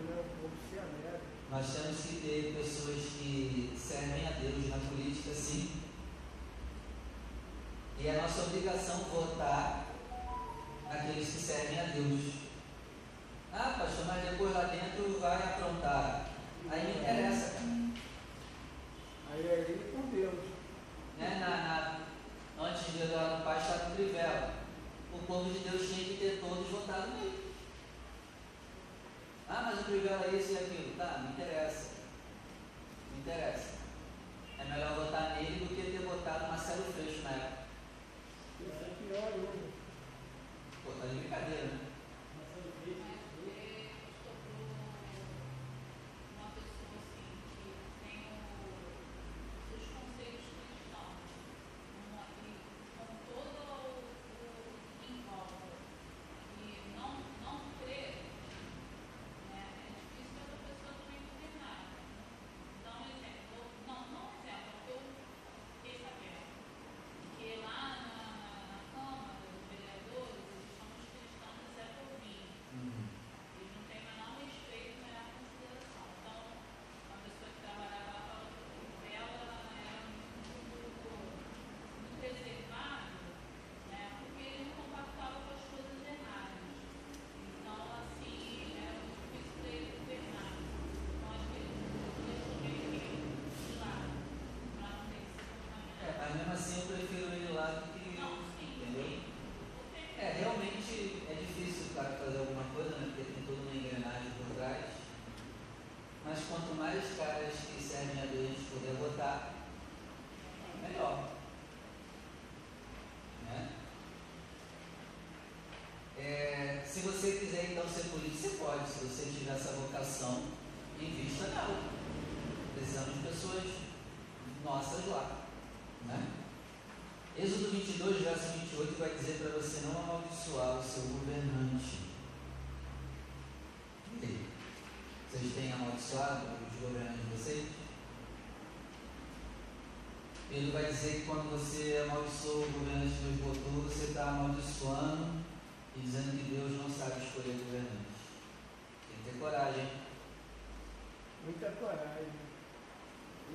né? 0.06 0.22
O 0.22 0.40
povo 0.40 0.54
se. 0.70 0.78
Nós 1.50 1.66
temos 1.74 2.00
que 2.00 2.20
ter 2.20 2.54
pessoas 2.54 3.02
que 3.18 3.76
servem 3.76 4.24
a 4.28 4.30
Deus 4.38 4.68
na 4.68 4.78
política, 4.88 5.34
sim. 5.34 5.82
E 7.98 8.06
é 8.06 8.22
nossa 8.22 8.42
obrigação 8.42 8.98
votar 9.12 9.83
aqueles 10.90 11.28
que 11.28 11.40
servem 11.40 11.80
a 11.80 11.84
Deus. 11.84 12.34
Ah, 13.52 13.76
pastor, 13.78 14.06
mas 14.06 14.30
depois 14.30 14.52
lá 14.52 14.64
dentro 14.64 15.18
vai 15.20 15.36
aprontar. 15.36 16.26
Aí 16.70 16.84
me 16.84 17.00
interessa 17.00 17.53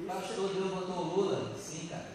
Pastor, 0.07 0.53
Deus 0.53 0.71
botou 0.73 0.95
o 0.95 1.15
Lula? 1.15 1.55
Sim, 1.57 1.87
cara. 1.87 2.07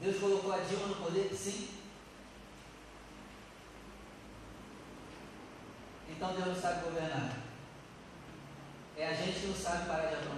Deus 0.00 0.18
colocou 0.18 0.52
a 0.52 0.58
Dilma 0.58 0.88
no 0.88 0.96
poder? 0.96 1.32
Sim. 1.34 1.68
Então 6.08 6.32
Deus 6.32 6.46
não 6.46 6.54
sabe 6.54 6.84
governar. 6.84 7.38
É 8.96 9.08
a 9.08 9.12
gente 9.12 9.40
que 9.40 9.46
não 9.46 9.54
sabe 9.54 9.86
parar 9.86 10.06
de 10.06 10.14
aplaudir. 10.14 10.33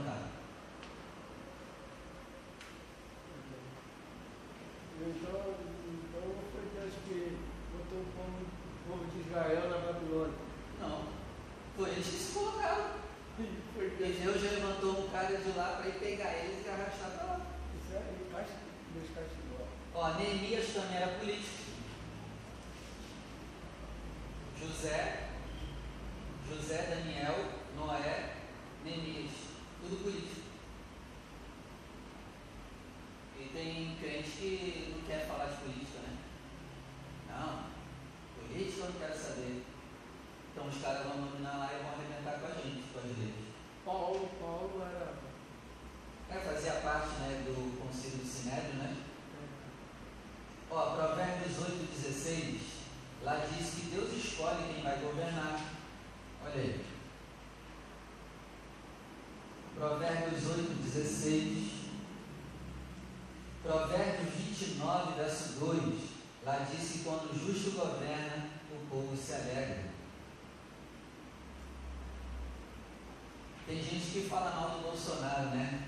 fala 74.37 74.51
mal 74.51 74.71
do 74.71 74.83
Bolsonaro, 74.83 75.49
né? 75.57 75.85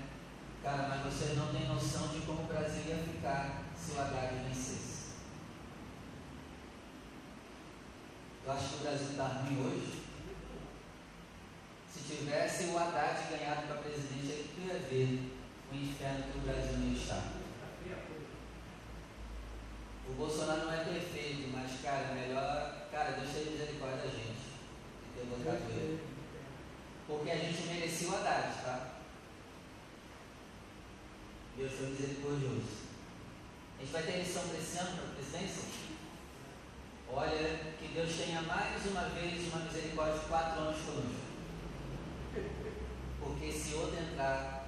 Cara, 0.63 0.87
mas 0.89 1.13
vocês 1.13 1.37
não 1.37 1.53
têm 1.53 1.67
noção 1.67 2.07
de 2.07 2.21
como 2.21 2.41
o 2.41 2.47
Brasil 2.47 2.81
ia 2.87 2.97
ficar 2.97 3.61
se 3.77 3.91
o 3.91 4.01
Haddad 4.01 4.43
vencesse. 4.47 5.09
Eu 8.43 8.51
acho 8.51 8.69
que 8.69 8.75
o 8.75 8.79
Brasil 8.79 9.09
está 9.11 9.27
ruim 9.27 9.63
hoje 9.63 9.98
Deus 31.79 31.91
é 31.91 31.91
misericordioso. 31.91 32.89
A 33.77 33.81
gente 33.81 33.91
vai 33.93 34.03
ter 34.03 34.17
lição 34.19 34.43
para 34.49 34.59
esse 34.59 34.77
ano, 34.79 34.97
para 34.97 35.05
a 35.05 35.15
presidência? 35.15 35.63
Olha, 37.11 37.73
que 37.79 37.87
Deus 37.93 38.15
tenha 38.17 38.41
mais 38.41 38.85
uma 38.85 39.03
vez 39.03 39.47
uma 39.47 39.63
misericórdia 39.63 40.19
de 40.19 40.25
quatro 40.25 40.61
anos 40.61 40.81
conosco. 40.81 41.29
Porque 43.21 43.51
se 43.51 43.75
outro 43.75 43.97
entrar 43.97 44.67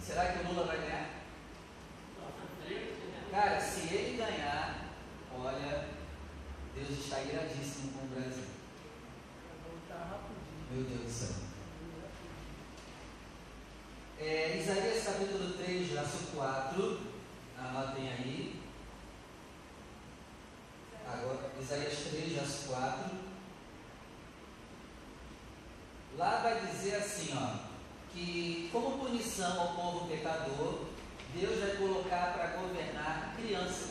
Será 0.00 0.24
que 0.32 0.38
o 0.44 0.48
Lula 0.48 0.66
vai? 0.66 0.89
ao 29.42 29.74
povo 29.74 30.08
pecador, 30.08 30.86
Deus 31.34 31.60
vai 31.60 31.76
colocar 31.76 32.32
para 32.34 32.56
governar 32.58 33.34
crianças. 33.36 33.90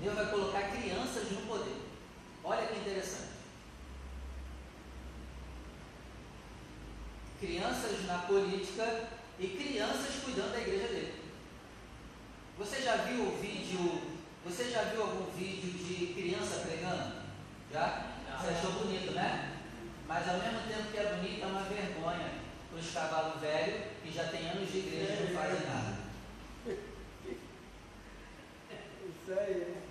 Deus 0.00 0.14
vai 0.14 0.26
colocar 0.26 0.70
crianças 0.70 1.30
no 1.30 1.46
poder. 1.46 1.76
Olha 2.44 2.66
que 2.66 2.78
interessante. 2.78 3.36
Crianças 7.40 8.06
na 8.06 8.18
política 8.18 9.08
e 9.38 9.46
crianças 9.48 10.22
cuidando 10.24 10.52
da 10.52 10.60
igreja 10.60 10.88
dele. 10.88 11.22
Você 12.58 12.82
já 12.82 12.96
viu 12.96 13.24
o 13.24 13.38
vídeo? 13.38 14.16
Você 14.44 14.70
já 14.70 14.82
viu 14.84 15.02
algum 15.02 15.30
vídeo 15.32 15.70
de 15.72 16.14
criança 16.14 16.60
pregando? 16.60 17.12
Já? 17.72 18.14
Você 18.40 18.48
achou 18.50 18.72
bonito, 18.72 19.12
né? 19.12 19.58
Mas 20.06 20.28
ao 20.28 20.38
mesmo 20.38 20.60
tempo 20.68 20.90
que 20.90 20.98
é 20.98 21.14
bonito, 21.14 21.42
é 21.42 21.46
uma 21.46 21.62
vergonha 21.62 22.30
para 22.70 22.78
os 22.78 22.90
cavalos 22.92 23.40
velhos 23.40 23.95
já 24.16 24.24
tem 24.28 24.48
anos 24.48 24.72
de 24.72 24.78
igreja 24.78 25.12
e 25.12 25.26
não 25.26 25.40
fazem 25.40 25.66
nada. 25.66 25.98
Isso 29.04 29.30
aí. 29.38 29.60
É. 29.60 29.82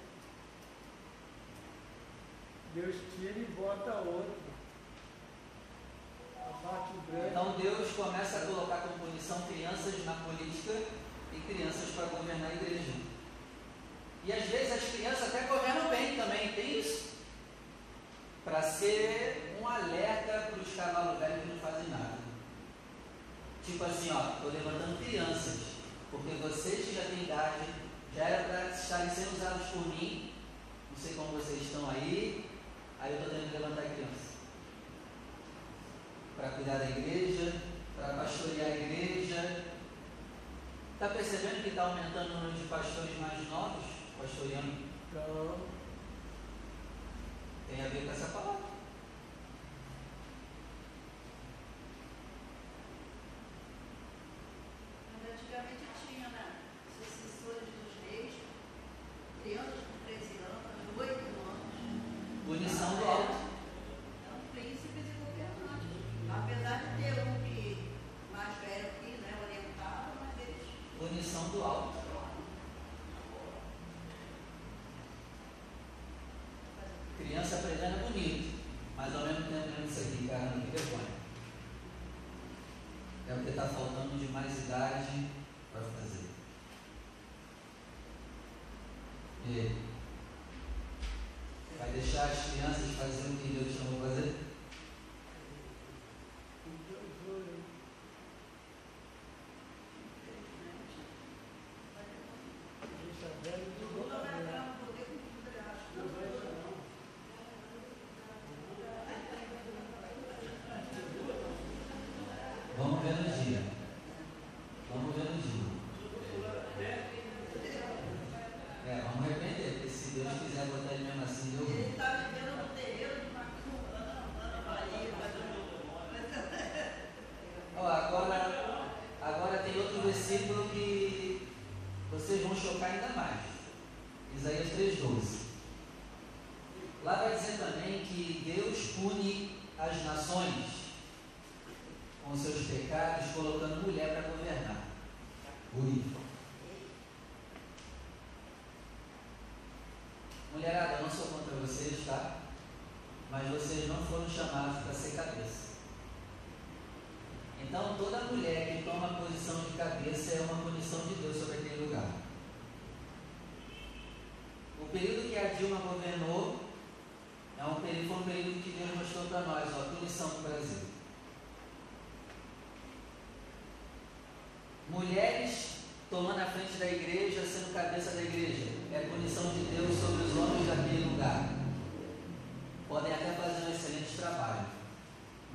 Deus 2.74 2.96
tira 3.16 3.38
e 3.40 3.46
bota 3.56 3.94
outro. 4.00 4.45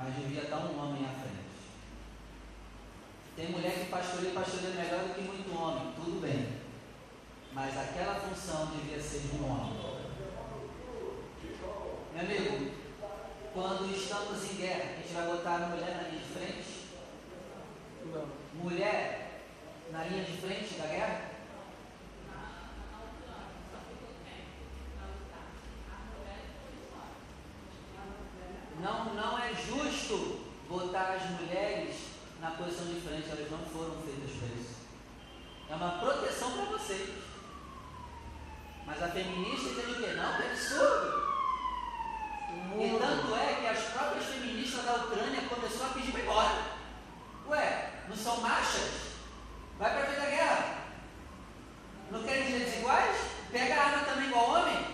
Mas 0.03 0.15
devia 0.15 0.43
estar 0.43 0.57
um 0.57 0.81
homem 0.81 1.05
à 1.05 1.13
frente. 1.13 1.41
Tem 3.37 3.51
mulher 3.51 3.73
que 3.73 3.91
pastoreia, 3.91 4.33
pastoreia 4.33 4.75
melhor 4.75 5.05
do 5.05 5.15
que 5.15 5.21
muito 5.21 5.55
homem, 5.55 5.93
tudo 5.95 6.23
bem. 6.23 6.61
Mas 7.53 7.77
aquela 7.77 8.15
função 8.15 8.67
devia 8.67 9.01
ser 9.01 9.21
de 9.21 9.37
um 9.37 9.51
homem. 9.51 9.91
Meu 12.15 12.23
amigo, 12.23 12.73
quando 13.53 13.95
estamos 13.95 14.51
em 14.51 14.57
guerra, 14.57 14.85
a 14.85 14.97
gente 15.03 15.13
vai 15.13 15.27
botar 15.27 15.57
a 15.57 15.69
mulher 15.69 15.97
na 15.97 16.09
linha 16.09 16.23
de 16.23 16.33
frente? 16.33 16.87
Não. 18.07 18.29
Mulher 18.63 19.43
na 19.93 20.05
linha 20.05 20.25
de 20.25 20.37
frente 20.39 20.75
da 20.75 20.87
guerra? 20.87 21.31
Não, 28.83 29.15
não 29.15 29.39
é 29.39 29.53
justo 29.55 30.41
botar 31.01 31.15
as 31.15 31.31
mulheres 31.41 31.97
na 32.41 32.51
posição 32.51 32.87
de 32.87 33.01
frente, 33.01 33.31
elas 33.31 33.51
não 33.51 33.59
foram 33.59 34.03
feitas 34.03 34.37
para 34.37 34.49
isso. 34.49 34.77
É 35.71 35.75
uma 35.75 35.99
proteção 35.99 36.53
para 36.53 36.65
vocês. 36.77 37.11
Mas 38.87 39.03
a 39.03 39.09
feminista 39.09 39.71
entende 39.71 39.93
o 39.93 39.95
quê? 39.95 40.13
Não, 40.15 40.43
é 40.43 40.51
absurdo. 40.51 41.31
E 42.79 42.99
tanto 42.99 43.35
é 43.35 43.55
que 43.61 43.67
as 43.67 43.79
próprias 43.93 44.25
feministas 44.27 44.85
da 44.85 44.95
Ucrânia 44.97 45.43
começaram 45.49 45.91
a 45.91 45.95
pedir 45.95 46.13
para 46.13 46.21
ir 46.21 46.25
embora. 46.25 46.63
Ué, 47.49 47.91
não 48.09 48.17
são 48.17 48.41
machas? 48.41 48.91
Vai 49.79 49.91
para 49.91 50.03
a 50.03 50.07
vida 50.07 50.21
da 50.21 50.31
guerra. 50.31 50.77
Não 52.11 52.23
querem 52.25 52.47
direitos 52.47 52.75
iguais? 52.75 53.17
Pega 53.51 53.75
a 53.75 53.85
arma 53.85 54.05
também 54.05 54.29
igual 54.29 54.51
homem? 54.51 54.87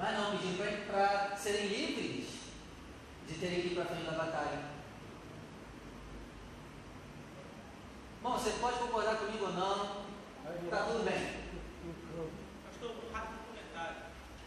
Mas 0.00 0.18
não, 0.18 0.30
pedindo 0.32 0.86
para 0.90 1.36
serem 1.36 1.66
livres 1.66 2.26
de 3.28 3.34
terem 3.34 3.60
que 3.60 3.68
ir 3.68 3.74
para 3.74 3.84
frente 3.84 4.04
da 4.04 4.12
batalha. 4.12 4.73
Bom, 8.24 8.32
você 8.38 8.52
pode 8.58 8.78
concordar 8.78 9.16
comigo 9.18 9.44
ou 9.44 9.52
não, 9.52 10.06
tá 10.70 10.84
tudo 10.88 11.04
bem. 11.04 11.44
Pastor, 12.64 12.90
um 12.96 13.12
rápido 13.12 13.44
comentário. 13.44 13.96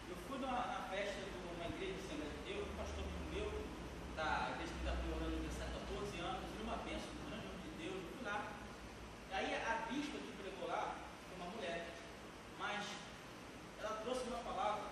Eu 0.10 0.16
fui 0.28 0.40
numa, 0.40 0.66
na 0.66 0.82
festa 0.90 1.22
de 1.22 1.38
uma 1.38 1.66
igreja 1.70 1.94
de 1.94 2.00
Assembleia 2.02 2.34
de 2.34 2.54
Deus, 2.54 2.66
um 2.66 2.76
pastor 2.76 3.06
meu, 3.30 3.54
da 4.18 4.50
igreja 4.58 4.74
que 4.74 4.82
está 4.82 4.98
comemorando 4.98 5.38
aniversário 5.38 5.78
há 5.78 5.86
14 5.94 6.20
anos, 6.26 6.50
e 6.58 6.64
uma 6.66 6.78
bênção 6.82 7.14
do 7.14 7.22
grande 7.30 7.46
homem 7.46 7.62
de 7.70 7.72
Deus, 7.78 8.02
eu 8.02 8.10
fui 8.18 8.26
lá. 8.26 8.38
E 9.30 9.34
aí 9.38 9.50
a 9.62 9.74
bispa 9.94 10.18
que 10.26 10.32
pregou 10.42 10.66
lá 10.74 10.98
foi 11.30 11.38
uma 11.38 11.54
mulher, 11.54 11.86
mas 12.58 12.82
ela 13.78 14.02
trouxe 14.02 14.26
uma 14.26 14.42
palavra 14.42 14.90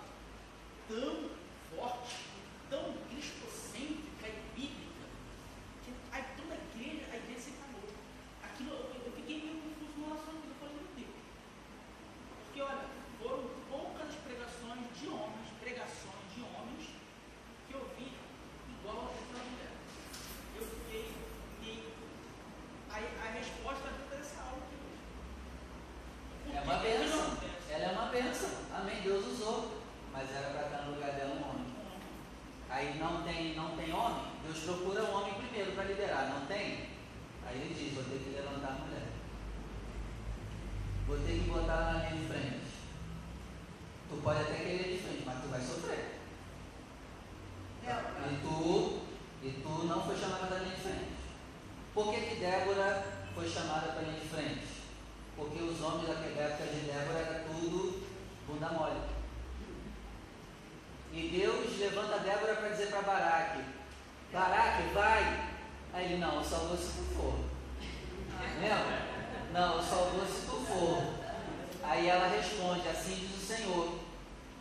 tão 0.85 1.33
forte, 1.73 2.21
tão 2.69 2.93
cristocêntrica 3.09 4.29
e 4.29 4.37
bíblica, 4.53 5.05
que 5.81 5.89
aí 6.13 6.23
toda 6.37 6.53
a 6.53 6.61
igreja, 6.69 7.09
a 7.09 7.17
igreja 7.17 7.41
se 7.41 7.51
calou. 7.57 7.89
Aquilo, 8.45 8.71
eu, 8.71 9.01
eu 9.05 9.11
fiquei 9.11 9.41
meio 9.41 9.59
confuso 9.59 9.99
no 9.99 10.05
relacionamento, 10.05 10.47
eu 10.47 10.55
falei, 10.61 10.75
meu 10.79 10.87
Deus. 10.95 11.17
Porque, 12.45 12.61
olha, 12.61 12.85
foram 13.19 13.43
poucas 13.67 14.07
as 14.07 14.15
pregações 14.15 14.85
de 14.95 15.07
homens, 15.09 15.49
pregações 15.59 16.23
de 16.31 16.39
homens, 16.39 16.85
que 17.67 17.73
eu 17.73 17.83
vi 17.97 18.15
igual 18.71 19.11
essa 19.11 19.43
mulher. 19.43 19.73
Eu 20.55 20.63
fiquei, 20.63 21.11
fiquei 21.59 21.83
aí 22.91 23.05
a 23.19 23.31
resposta 23.35 23.89
é 23.89 24.15
dessa 24.15 24.39
aula 24.39 24.61
aqui 24.63 24.77
hoje. 24.79 25.03
Por 26.45 26.55
É 26.55 26.61
que 26.61 26.63
uma 26.63 26.79
que 26.79 26.87
não 26.87 27.03
bênção. 27.03 27.19
acontece? 27.27 27.71
Ela 27.73 27.83
é 27.83 27.91
uma 27.91 28.05
bênção. 28.07 28.49
Amém. 28.73 29.01
Deus 29.01 29.25
usou. 29.25 29.81
Mas 30.13 30.31
era 30.31 30.49
para 30.51 30.65
estar 30.67 30.81
no 30.83 30.93
lugar 30.95 31.11
dela 31.11 31.35
um 31.35 31.49
homem. 31.49 31.75
Aí 32.69 32.97
não 32.97 33.21
tem, 33.23 33.53
não 33.53 33.75
tem 33.75 33.91
homem, 33.93 34.25
Deus 34.43 34.59
procura 34.63 35.03
um 35.03 35.13
homem 35.13 35.33
primeiro 35.33 35.73
para 35.73 35.83
liderar. 35.83 36.29
Não 36.29 36.45
tem? 36.45 36.95
Aí 37.47 37.61
ele 37.61 37.73
diz, 37.75 37.93
vou 37.93 38.03
ter 38.05 38.17
que 38.23 38.29
levantar 38.31 38.69
a 38.69 38.85
mulher. 38.85 39.07
Vou 41.05 41.17
ter 41.19 41.33
que 41.43 41.49
botar 41.49 41.73
ela 41.73 41.93
na 41.93 42.09
linha 42.09 42.21
de 42.21 42.27
frente. 42.27 42.65
Tu 44.09 44.15
pode 44.23 44.41
até 44.41 44.55
querer 44.55 44.97
de 44.97 45.03
frente, 45.03 45.23
mas 45.25 45.41
tu 45.43 45.47
vai 45.49 45.61
sofrer. 45.61 46.19
E 47.83 48.35
tu, 48.41 49.01
e 49.43 49.51
tu 49.61 49.69
não 49.85 50.03
foi 50.03 50.17
chamada 50.17 50.47
para 50.47 50.57
a 50.57 50.59
linha 50.61 50.75
de 50.75 50.81
frente. 50.81 51.15
Por 51.95 52.13
que, 52.13 52.19
que 52.19 52.35
Débora 52.35 53.05
foi 53.33 53.49
chamada 53.49 53.93
para 53.93 54.03
linha 54.03 54.19
de 54.19 54.27
frente? 54.27 54.67
Porque 55.35 55.63
os 55.63 55.81
homens 55.81 56.07
daquela 56.07 56.41
época 56.41 56.65
de 56.65 56.81
Débora 56.81 57.19
era 57.19 57.45
tudo 57.45 58.05
bunda 58.47 58.69
mole. 58.69 59.01
E 61.11 61.29
Deus 61.29 61.79
levanta 61.79 62.19
Débora 62.19 62.55
para 62.55 62.69
dizer 62.69 62.87
para 62.87 63.01
Baraque, 63.01 63.63
Baraque, 64.31 64.93
vai. 64.93 65.49
Aí 65.93 66.05
ele, 66.05 66.17
não, 66.17 66.35
eu 66.35 66.43
vou 66.43 66.77
se 66.77 66.91
tu 66.91 67.15
for. 67.15 67.39
Lembra? 68.59 69.05
Não, 69.53 69.77
eu 69.77 69.81
vou 69.81 70.25
se 70.27 70.45
tu 70.45 70.65
for. 70.67 71.25
Aí 71.81 72.09
ela 72.09 72.27
responde, 72.27 72.89
assim 72.89 73.15
diz 73.15 73.37
o 73.37 73.45
Senhor, 73.45 73.99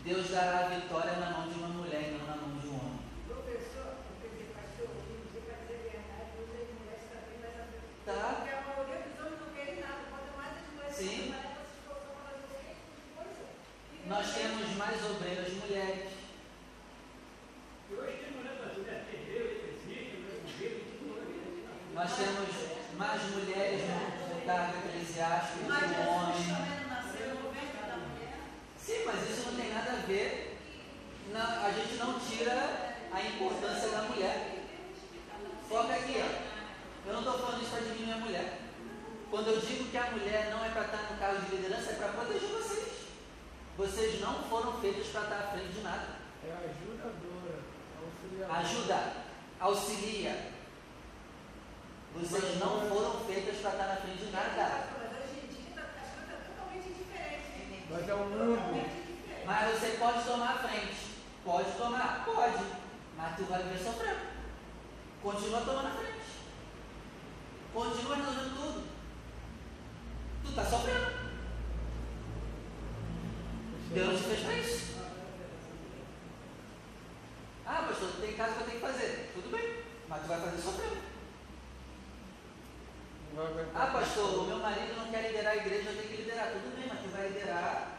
Deus 0.05 0.31
dará 0.31 0.67
a 0.67 0.69
vitória 0.69 1.17
na 1.17 1.31
mão 1.31 1.49
de 1.49 1.59
uma 1.59 1.69
mulher 1.69 2.03
e 2.03 2.19
não 2.19 2.27
na 2.27 2.37
mão 2.37 2.57
de 2.61 2.69
um 2.69 2.77
homem. 2.77 3.01
Professor, 3.27 3.97
quer 4.21 4.29
dizer, 4.29 4.55
pastor, 4.55 4.95
você 5.33 5.41
para 5.41 5.57
dizer 5.65 5.75
a 5.75 5.91
verdade, 5.91 6.31
você 6.37 6.69
mulheres 6.77 7.09
também 7.11 7.41
vai 7.41 7.51
saber. 7.51 7.83
Tá? 8.05 8.37
Porque 8.37 8.55
a 8.55 8.61
maioria 8.61 9.01
dos 9.09 9.19
homens 9.21 9.41
não 9.41 9.51
querem 9.55 9.81
nada, 9.81 10.01
quanto 10.11 10.37
mais 10.37 10.53
as 10.61 10.69
mulheres 10.75 10.97
Sim. 10.97 11.09
tipo 11.09 11.33
de 11.33 13.03
coisa. 13.17 13.45
E 14.05 14.09
Nós 14.09 14.35
temos 14.35 14.77
mais 14.77 15.05
obreiras 15.11 15.53
mulheres. 15.55 16.13
E 17.91 17.95
hoje 17.95 18.17
tem 18.19 18.31
mulher 18.37 18.57
brasileira, 18.61 19.05
tem 19.11 19.25
Deus, 19.25 19.51
existe, 19.73 20.17
mulher 20.21 20.37
com 20.45 20.59
Deus, 20.59 20.83
tudo 20.99 21.15
mulher. 21.17 21.95
Nós 21.95 22.17
temos 22.17 22.49
mais 22.99 23.23
mulheres 23.31 23.81
no 23.89 24.41
cargo 24.47 24.73
eclesiástico 24.89 25.59
do 25.61 25.65
que 25.65 26.09
homens. 26.09 26.47
também 26.47 26.81
não 26.81 26.89
nasceu 26.95 27.29
no 27.41 27.51
ventre 27.51 27.83
da 27.89 27.97
mulher. 27.97 28.37
Sim, 28.77 29.03
mas 29.07 29.31
isso 29.31 29.51
não 29.51 29.57
tem 29.61 29.73
nada 29.73 29.93
a 29.93 30.07
ver. 30.07 30.51
na- 31.33 31.67
a 31.67 31.71
gente 31.73 31.95
não 31.95 32.21
tira 32.21 32.97
a 33.11 33.21
importância 33.23 33.89
da 33.89 34.03
mulher. 34.03 34.63
Foca 35.69 35.95
aqui, 35.95 36.17
ó. 36.23 36.55
Eu 37.07 37.13
não 37.13 37.21
estou 37.21 37.39
falando 37.39 37.63
isso 37.63 37.71
para 37.73 37.81
diminuir 37.81 38.13
a 38.13 38.17
mulher. 38.19 38.59
Quando 39.35 39.49
eu 39.49 39.59
digo 39.61 39.91
que 39.91 39.97
a 39.99 40.13
mulher 40.13 40.49
não 40.53 40.65
é 40.65 40.69
para 40.69 40.83
estar 40.85 41.11
no 41.11 41.19
cargo 41.19 41.41
de 41.41 41.57
liderança, 41.57 41.91
é 41.91 41.95
para 41.95 42.07
proteger 42.13 42.49
vocês. 42.51 42.93
Vocês 43.77 44.21
não 44.21 44.45
foram 44.45 44.81
feitos 44.81 45.09
para 45.09 45.23
estar 45.23 45.39
à 45.39 45.47
frente 45.49 45.73
de 45.73 45.81
nada. 45.81 46.07
É 46.47 46.53
ajudadora, 46.53 47.59
auxiliadora. 48.01 48.61
Ajuda, 48.61 49.13
auxilia. 49.59 50.53
Vocês 52.15 52.61
não 52.61 52.89
foram 52.89 53.25
feitas 53.27 53.57
para 53.57 53.71
estar 53.73 53.87
na 53.89 53.97
frente 53.97 54.19
de 54.25 54.31
nada. 54.31 54.87
Mas 55.01 55.11
hoje 55.19 55.41
em 55.43 55.47
dia 55.49 55.75
tá- 55.75 55.83
as 55.83 56.15
coisas 56.15 56.39
estão 56.39 56.55
totalmente 56.55 56.95
diferentes. 56.95 57.91
Mas 57.91 58.09
é 58.09 58.15
um 58.15 58.19
mundo. 58.29 58.55
Totalmente 58.55 59.03
diferente. 59.03 59.47
Mas 59.47 59.81
você 59.81 59.97
pode 59.99 60.25
tomar 60.25 60.51
a 60.51 60.59
frente. 60.69 61.17
Pode 61.45 61.73
tomar? 61.73 62.25
Pode. 62.25 62.65
Mas 63.17 63.37
tu 63.37 63.43
vai 63.47 63.65
ver 63.65 63.79
sofrendo. 63.83 64.21
Continua 65.21 65.61
tomando 65.63 65.89
a 65.89 65.91
frente. 65.91 66.25
Continua 67.73 68.15
resolvendo 68.15 68.55
tudo. 68.55 68.94
Tu 70.45 70.51
está 70.51 70.65
sofrendo. 70.65 71.25
Deus 73.91 74.09
não 74.09 74.17
te 74.17 74.25
fez 74.25 74.41
para 74.41 74.59
isso. 74.59 74.95
Ah, 77.67 77.87
pastor, 77.89 78.11
tem 78.21 78.35
casa 78.35 78.55
que 78.55 78.61
eu 78.61 78.67
tenho 78.67 78.81
que 78.81 78.87
fazer. 78.87 79.31
Tudo 79.35 79.51
bem. 79.51 79.85
Mas 80.09 80.23
tu 80.23 80.29
vai 80.29 80.41
fazer 80.41 80.63
sofrendo. 80.63 81.15
Ah, 83.75 83.87
pastor, 83.87 84.45
o 84.45 84.47
meu 84.47 84.59
marido 84.59 84.95
não 84.97 85.11
quer 85.11 85.27
liderar 85.29 85.55
a 85.55 85.57
igreja, 85.57 85.91
eu 85.91 85.97
tenho 85.97 86.09
que 86.09 86.23
liderar. 86.23 86.53
Tudo 86.53 86.77
bem, 86.77 86.87
mas 86.89 87.01
tu 87.01 87.09
vai 87.09 87.29
liderar 87.29 87.99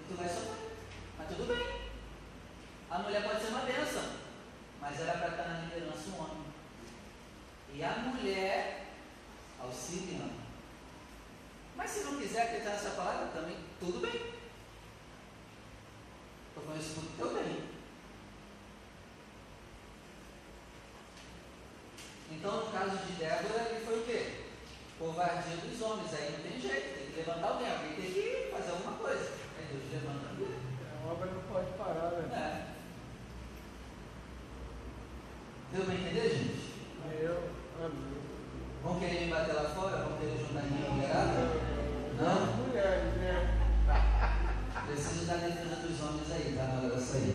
e 0.00 0.02
tu 0.08 0.16
vai 0.16 0.28
sofrer. 0.28 0.76
Mas 1.18 1.28
tudo 1.28 1.46
bem. 1.46 1.82
A 2.90 2.98
mulher 2.98 3.22
pode 3.22 3.40
ser 3.40 3.48
uma 3.48 3.60
bênção, 3.60 4.02
mas 4.80 5.00
ela 5.00 5.12
é 5.12 5.16
para 5.16 5.28
estar 5.28 5.48
na 5.48 5.60
liderança 5.60 6.10
um 6.10 6.20
homem. 6.20 6.44
E 7.74 7.84
a 7.84 7.90
mulher 7.90 8.86
auxiliando. 9.60 10.41
Mas 11.82 11.90
se 11.90 12.04
não 12.04 12.16
quiser 12.20 12.42
acreditar 12.42 12.70
nessa 12.70 12.90
palavra, 12.90 13.26
também 13.34 13.56
tudo 13.80 13.98
bem. 13.98 14.12
Estou 14.12 14.30
falando 16.64 16.80
isso 16.80 16.94
tudo 16.94 17.16
teu 17.16 17.34
bem. 17.34 17.64
Então, 22.30 22.66
no 22.66 22.70
caso 22.72 22.96
de 22.98 23.12
Débora, 23.14 23.68
ele 23.68 23.84
foi 23.84 23.98
o 23.98 24.02
quê? 24.04 24.32
Covardia 24.96 25.56
dos 25.56 25.82
homens. 25.82 26.14
Aí 26.14 26.30
não 26.30 26.38
tem 26.52 26.60
jeito, 26.60 26.98
tem 26.98 27.06
que 27.10 27.16
levantar 27.16 27.48
alguém, 27.48 27.68
alguém 27.68 27.94
tem 27.96 28.12
que 28.12 28.48
fazer 28.52 28.70
alguma 28.70 28.92
coisa. 28.98 29.32
Aí 29.58 29.66
Deus 29.66 29.90
levanta 30.04 30.28
alguém. 30.28 30.54
A 31.04 31.08
obra 31.12 31.26
não 31.32 31.42
pode 31.42 31.72
parar, 31.76 32.12
né? 32.12 32.28
É. 32.32 32.66
Deu 35.76 35.84
para 35.84 35.94
entender, 35.94 36.28
gente? 36.30 36.74
Eu, 37.20 37.50
amém. 37.84 38.12
Vão 38.84 39.00
querer 39.00 39.24
me 39.26 39.30
bater 39.32 39.54
lá 39.54 39.64
fora? 39.70 39.96
Vão 40.04 40.18
querer 40.18 40.38
juntar 40.38 40.62
minha 40.62 40.90
mulherada? 40.90 41.72
Não? 42.20 42.56
Mulheres, 42.66 43.14
né? 43.16 43.34
Preciso 44.86 45.26
da 45.26 45.34
defesa 45.34 45.76
dos 45.76 46.00
homens 46.02 46.30
aí, 46.30 46.54
tá 46.56 46.64
na 46.64 46.80
hora 46.86 46.96
de 46.96 47.02
sair. 47.02 47.34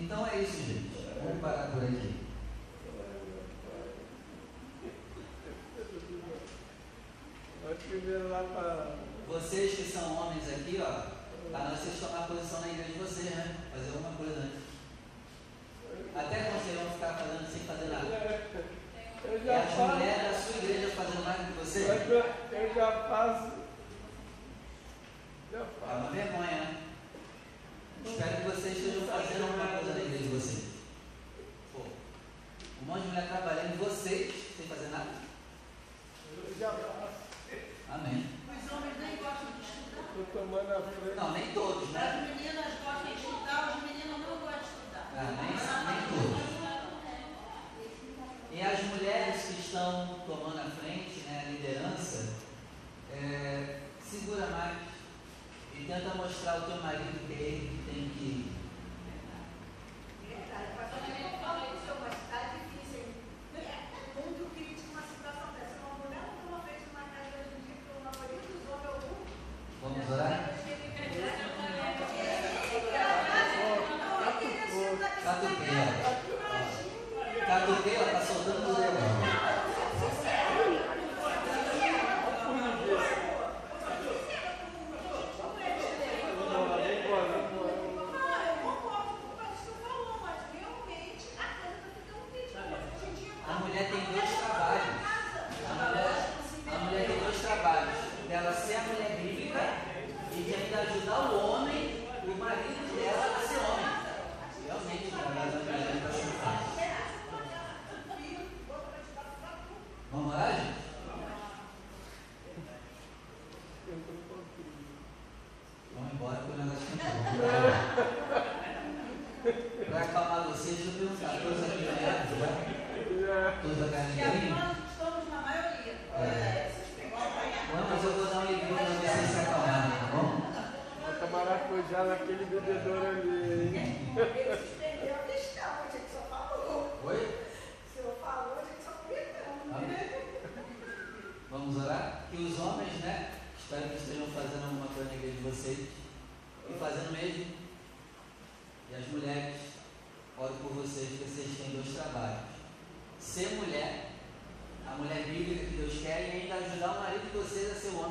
Então 0.00 0.26
é 0.26 0.38
isso, 0.40 0.56
gente. 0.62 0.90
Vamos 1.22 1.40
parar 1.40 1.70
por 1.72 1.84
aqui. 1.84 2.14
Vai 7.64 7.74
primeiro 7.74 8.28
lá 8.30 8.44
para. 8.54 8.96
Vocês 9.28 9.74
que 9.76 9.84
são 9.84 10.16
homens 10.16 10.48
aqui, 10.48 10.80
ó, 10.80 11.02
para 11.52 11.70
vocês 11.70 12.00
tomar 12.00 12.26
posição 12.26 12.60
na 12.62 12.68
igreja 12.68 12.92
de 12.92 12.98
vocês, 12.98 13.30
né? 13.34 13.56
Fazer 13.72 13.90
alguma 13.90 14.16
coisa 14.16 14.40
antes. 14.40 14.62
Até 16.16 16.44
quando 16.44 16.64
vocês 16.64 16.78
vão 16.80 16.90
ficar 16.92 17.12
fazendo 17.14 17.52
sem 17.52 17.60
fazer 17.62 17.86
nada? 17.86 18.06
Eu 19.24 19.38
E 19.38 19.44
já 19.44 19.58
as 19.62 19.74
faço. 19.74 19.94
mulheres 19.96 20.22
da 20.22 20.32
sua 20.40 20.56
igreja 20.64 20.88
fazendo 20.94 21.24
mais 21.24 21.38
do 21.40 21.46
que 21.46 21.52
você? 21.58 21.78
Eu 21.80 22.08
já- 22.08 22.58
eu 22.58 22.74
já 22.74 22.92
faço. 23.08 23.58
Já 26.10 26.22
É 26.22 26.57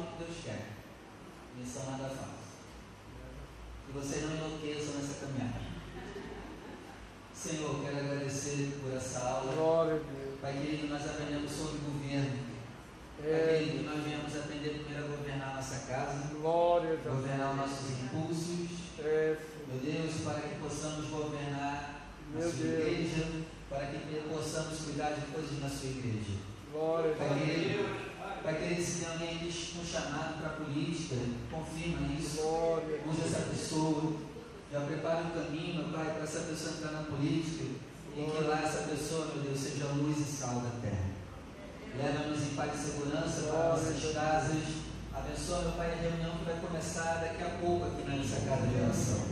que 0.04 0.24
Deus 0.24 0.38
quer. 0.44 0.66
Missão 1.58 1.92
nada 1.92 2.10
fácil. 2.10 2.48
Que 3.86 3.94
vocês 3.94 4.24
não 4.24 4.36
enlouqueçam 4.36 4.94
nessa 4.96 5.26
caminhada. 5.26 5.68
Senhor, 7.34 7.82
quero 7.84 7.98
agradecer 7.98 8.80
por 8.82 8.94
essa 8.96 9.20
aula. 9.20 9.54
Glória 9.54 9.94
a 9.94 9.98
Deus. 9.98 10.40
Pai 10.42 10.54
querido, 10.54 10.88
nós 10.88 11.06
aprendemos 11.06 11.52
sobre 11.52 11.78
governo. 11.80 12.48
Pai 13.18 13.30
É, 13.32 13.64
querido, 13.66 13.84
nós 13.84 14.04
viemos 14.04 14.36
aprender 14.36 14.70
primeiro 14.84 15.06
a 15.06 15.18
governar 15.18 15.50
a 15.52 15.56
nossa 15.56 15.88
casa, 15.88 16.28
glória 16.40 16.94
a 16.94 16.96
Deus. 16.96 17.16
governar 17.16 17.52
os 17.52 17.58
nossos 17.58 17.90
impulsos. 17.92 18.70
É. 19.00 19.38
Meu 19.68 19.80
Deus, 19.80 20.22
para 20.24 20.42
que 20.42 20.56
possamos 20.60 21.06
governar 21.10 22.10
a 22.34 22.38
Meu 22.38 22.50
sua 22.50 22.60
Deus. 22.60 22.88
igreja, 22.88 23.26
para 23.70 23.86
que 23.88 24.30
possamos 24.30 24.80
cuidar 24.80 25.12
de 25.12 25.22
coisas 25.28 25.60
na 25.60 25.70
sua 25.70 25.90
igreja. 25.90 26.38
Glória 26.72 27.12
a 27.14 27.16
Pai 27.16 27.28
Deus. 27.30 27.40
Pai 27.40 27.50
querido, 27.50 28.07
Vai 28.48 28.56
crescer 28.56 29.08
alguém 29.08 29.40
com 29.40 29.82
um 29.82 29.86
chamado 29.86 30.40
para 30.40 30.48
a 30.48 30.54
política, 30.54 31.18
confirma 31.52 32.08
isso, 32.18 32.40
use 33.06 33.22
essa 33.26 33.42
pessoa, 33.42 34.14
já 34.72 34.80
prepara 34.80 35.24
o 35.24 35.28
um 35.28 35.32
caminho, 35.32 35.84
meu 35.84 35.92
Pai, 35.92 36.14
para 36.14 36.24
essa 36.24 36.40
pessoa 36.40 36.72
entrar 36.72 36.92
na 36.94 37.04
política 37.04 37.66
e 38.16 38.24
que 38.24 38.44
lá 38.46 38.62
essa 38.64 38.88
pessoa, 38.88 39.26
meu 39.26 39.44
Deus, 39.44 39.60
seja 39.60 39.88
luz 39.88 40.18
e 40.20 40.24
sal 40.24 40.62
da 40.62 40.70
terra. 40.82 41.10
Leva-nos 41.98 42.42
em 42.42 42.56
paz 42.56 42.72
e 42.74 42.86
segurança 42.86 43.42
para 43.52 43.68
nossas 43.68 44.14
casas. 44.14 44.64
Abençoa, 45.14 45.62
meu 45.64 45.72
Pai, 45.74 45.92
a 45.92 45.96
reunião 45.96 46.38
que 46.38 46.46
vai 46.46 46.56
começar 46.62 47.16
daqui 47.16 47.44
a 47.44 47.50
pouco 47.60 47.86
aqui 47.86 48.10
nessa 48.10 48.46
casa 48.46 48.66
de 48.66 48.76
oração. 48.82 49.26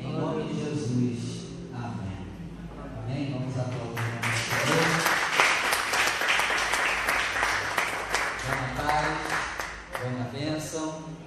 Em 0.00 0.10
nome 0.10 0.44
de 0.44 0.64
Jesus. 0.64 1.48
Amém. 1.74 2.16
Amém. 3.04 3.30
Vamos 3.30 3.58
aplaudir. 3.58 4.93
some 10.74 11.23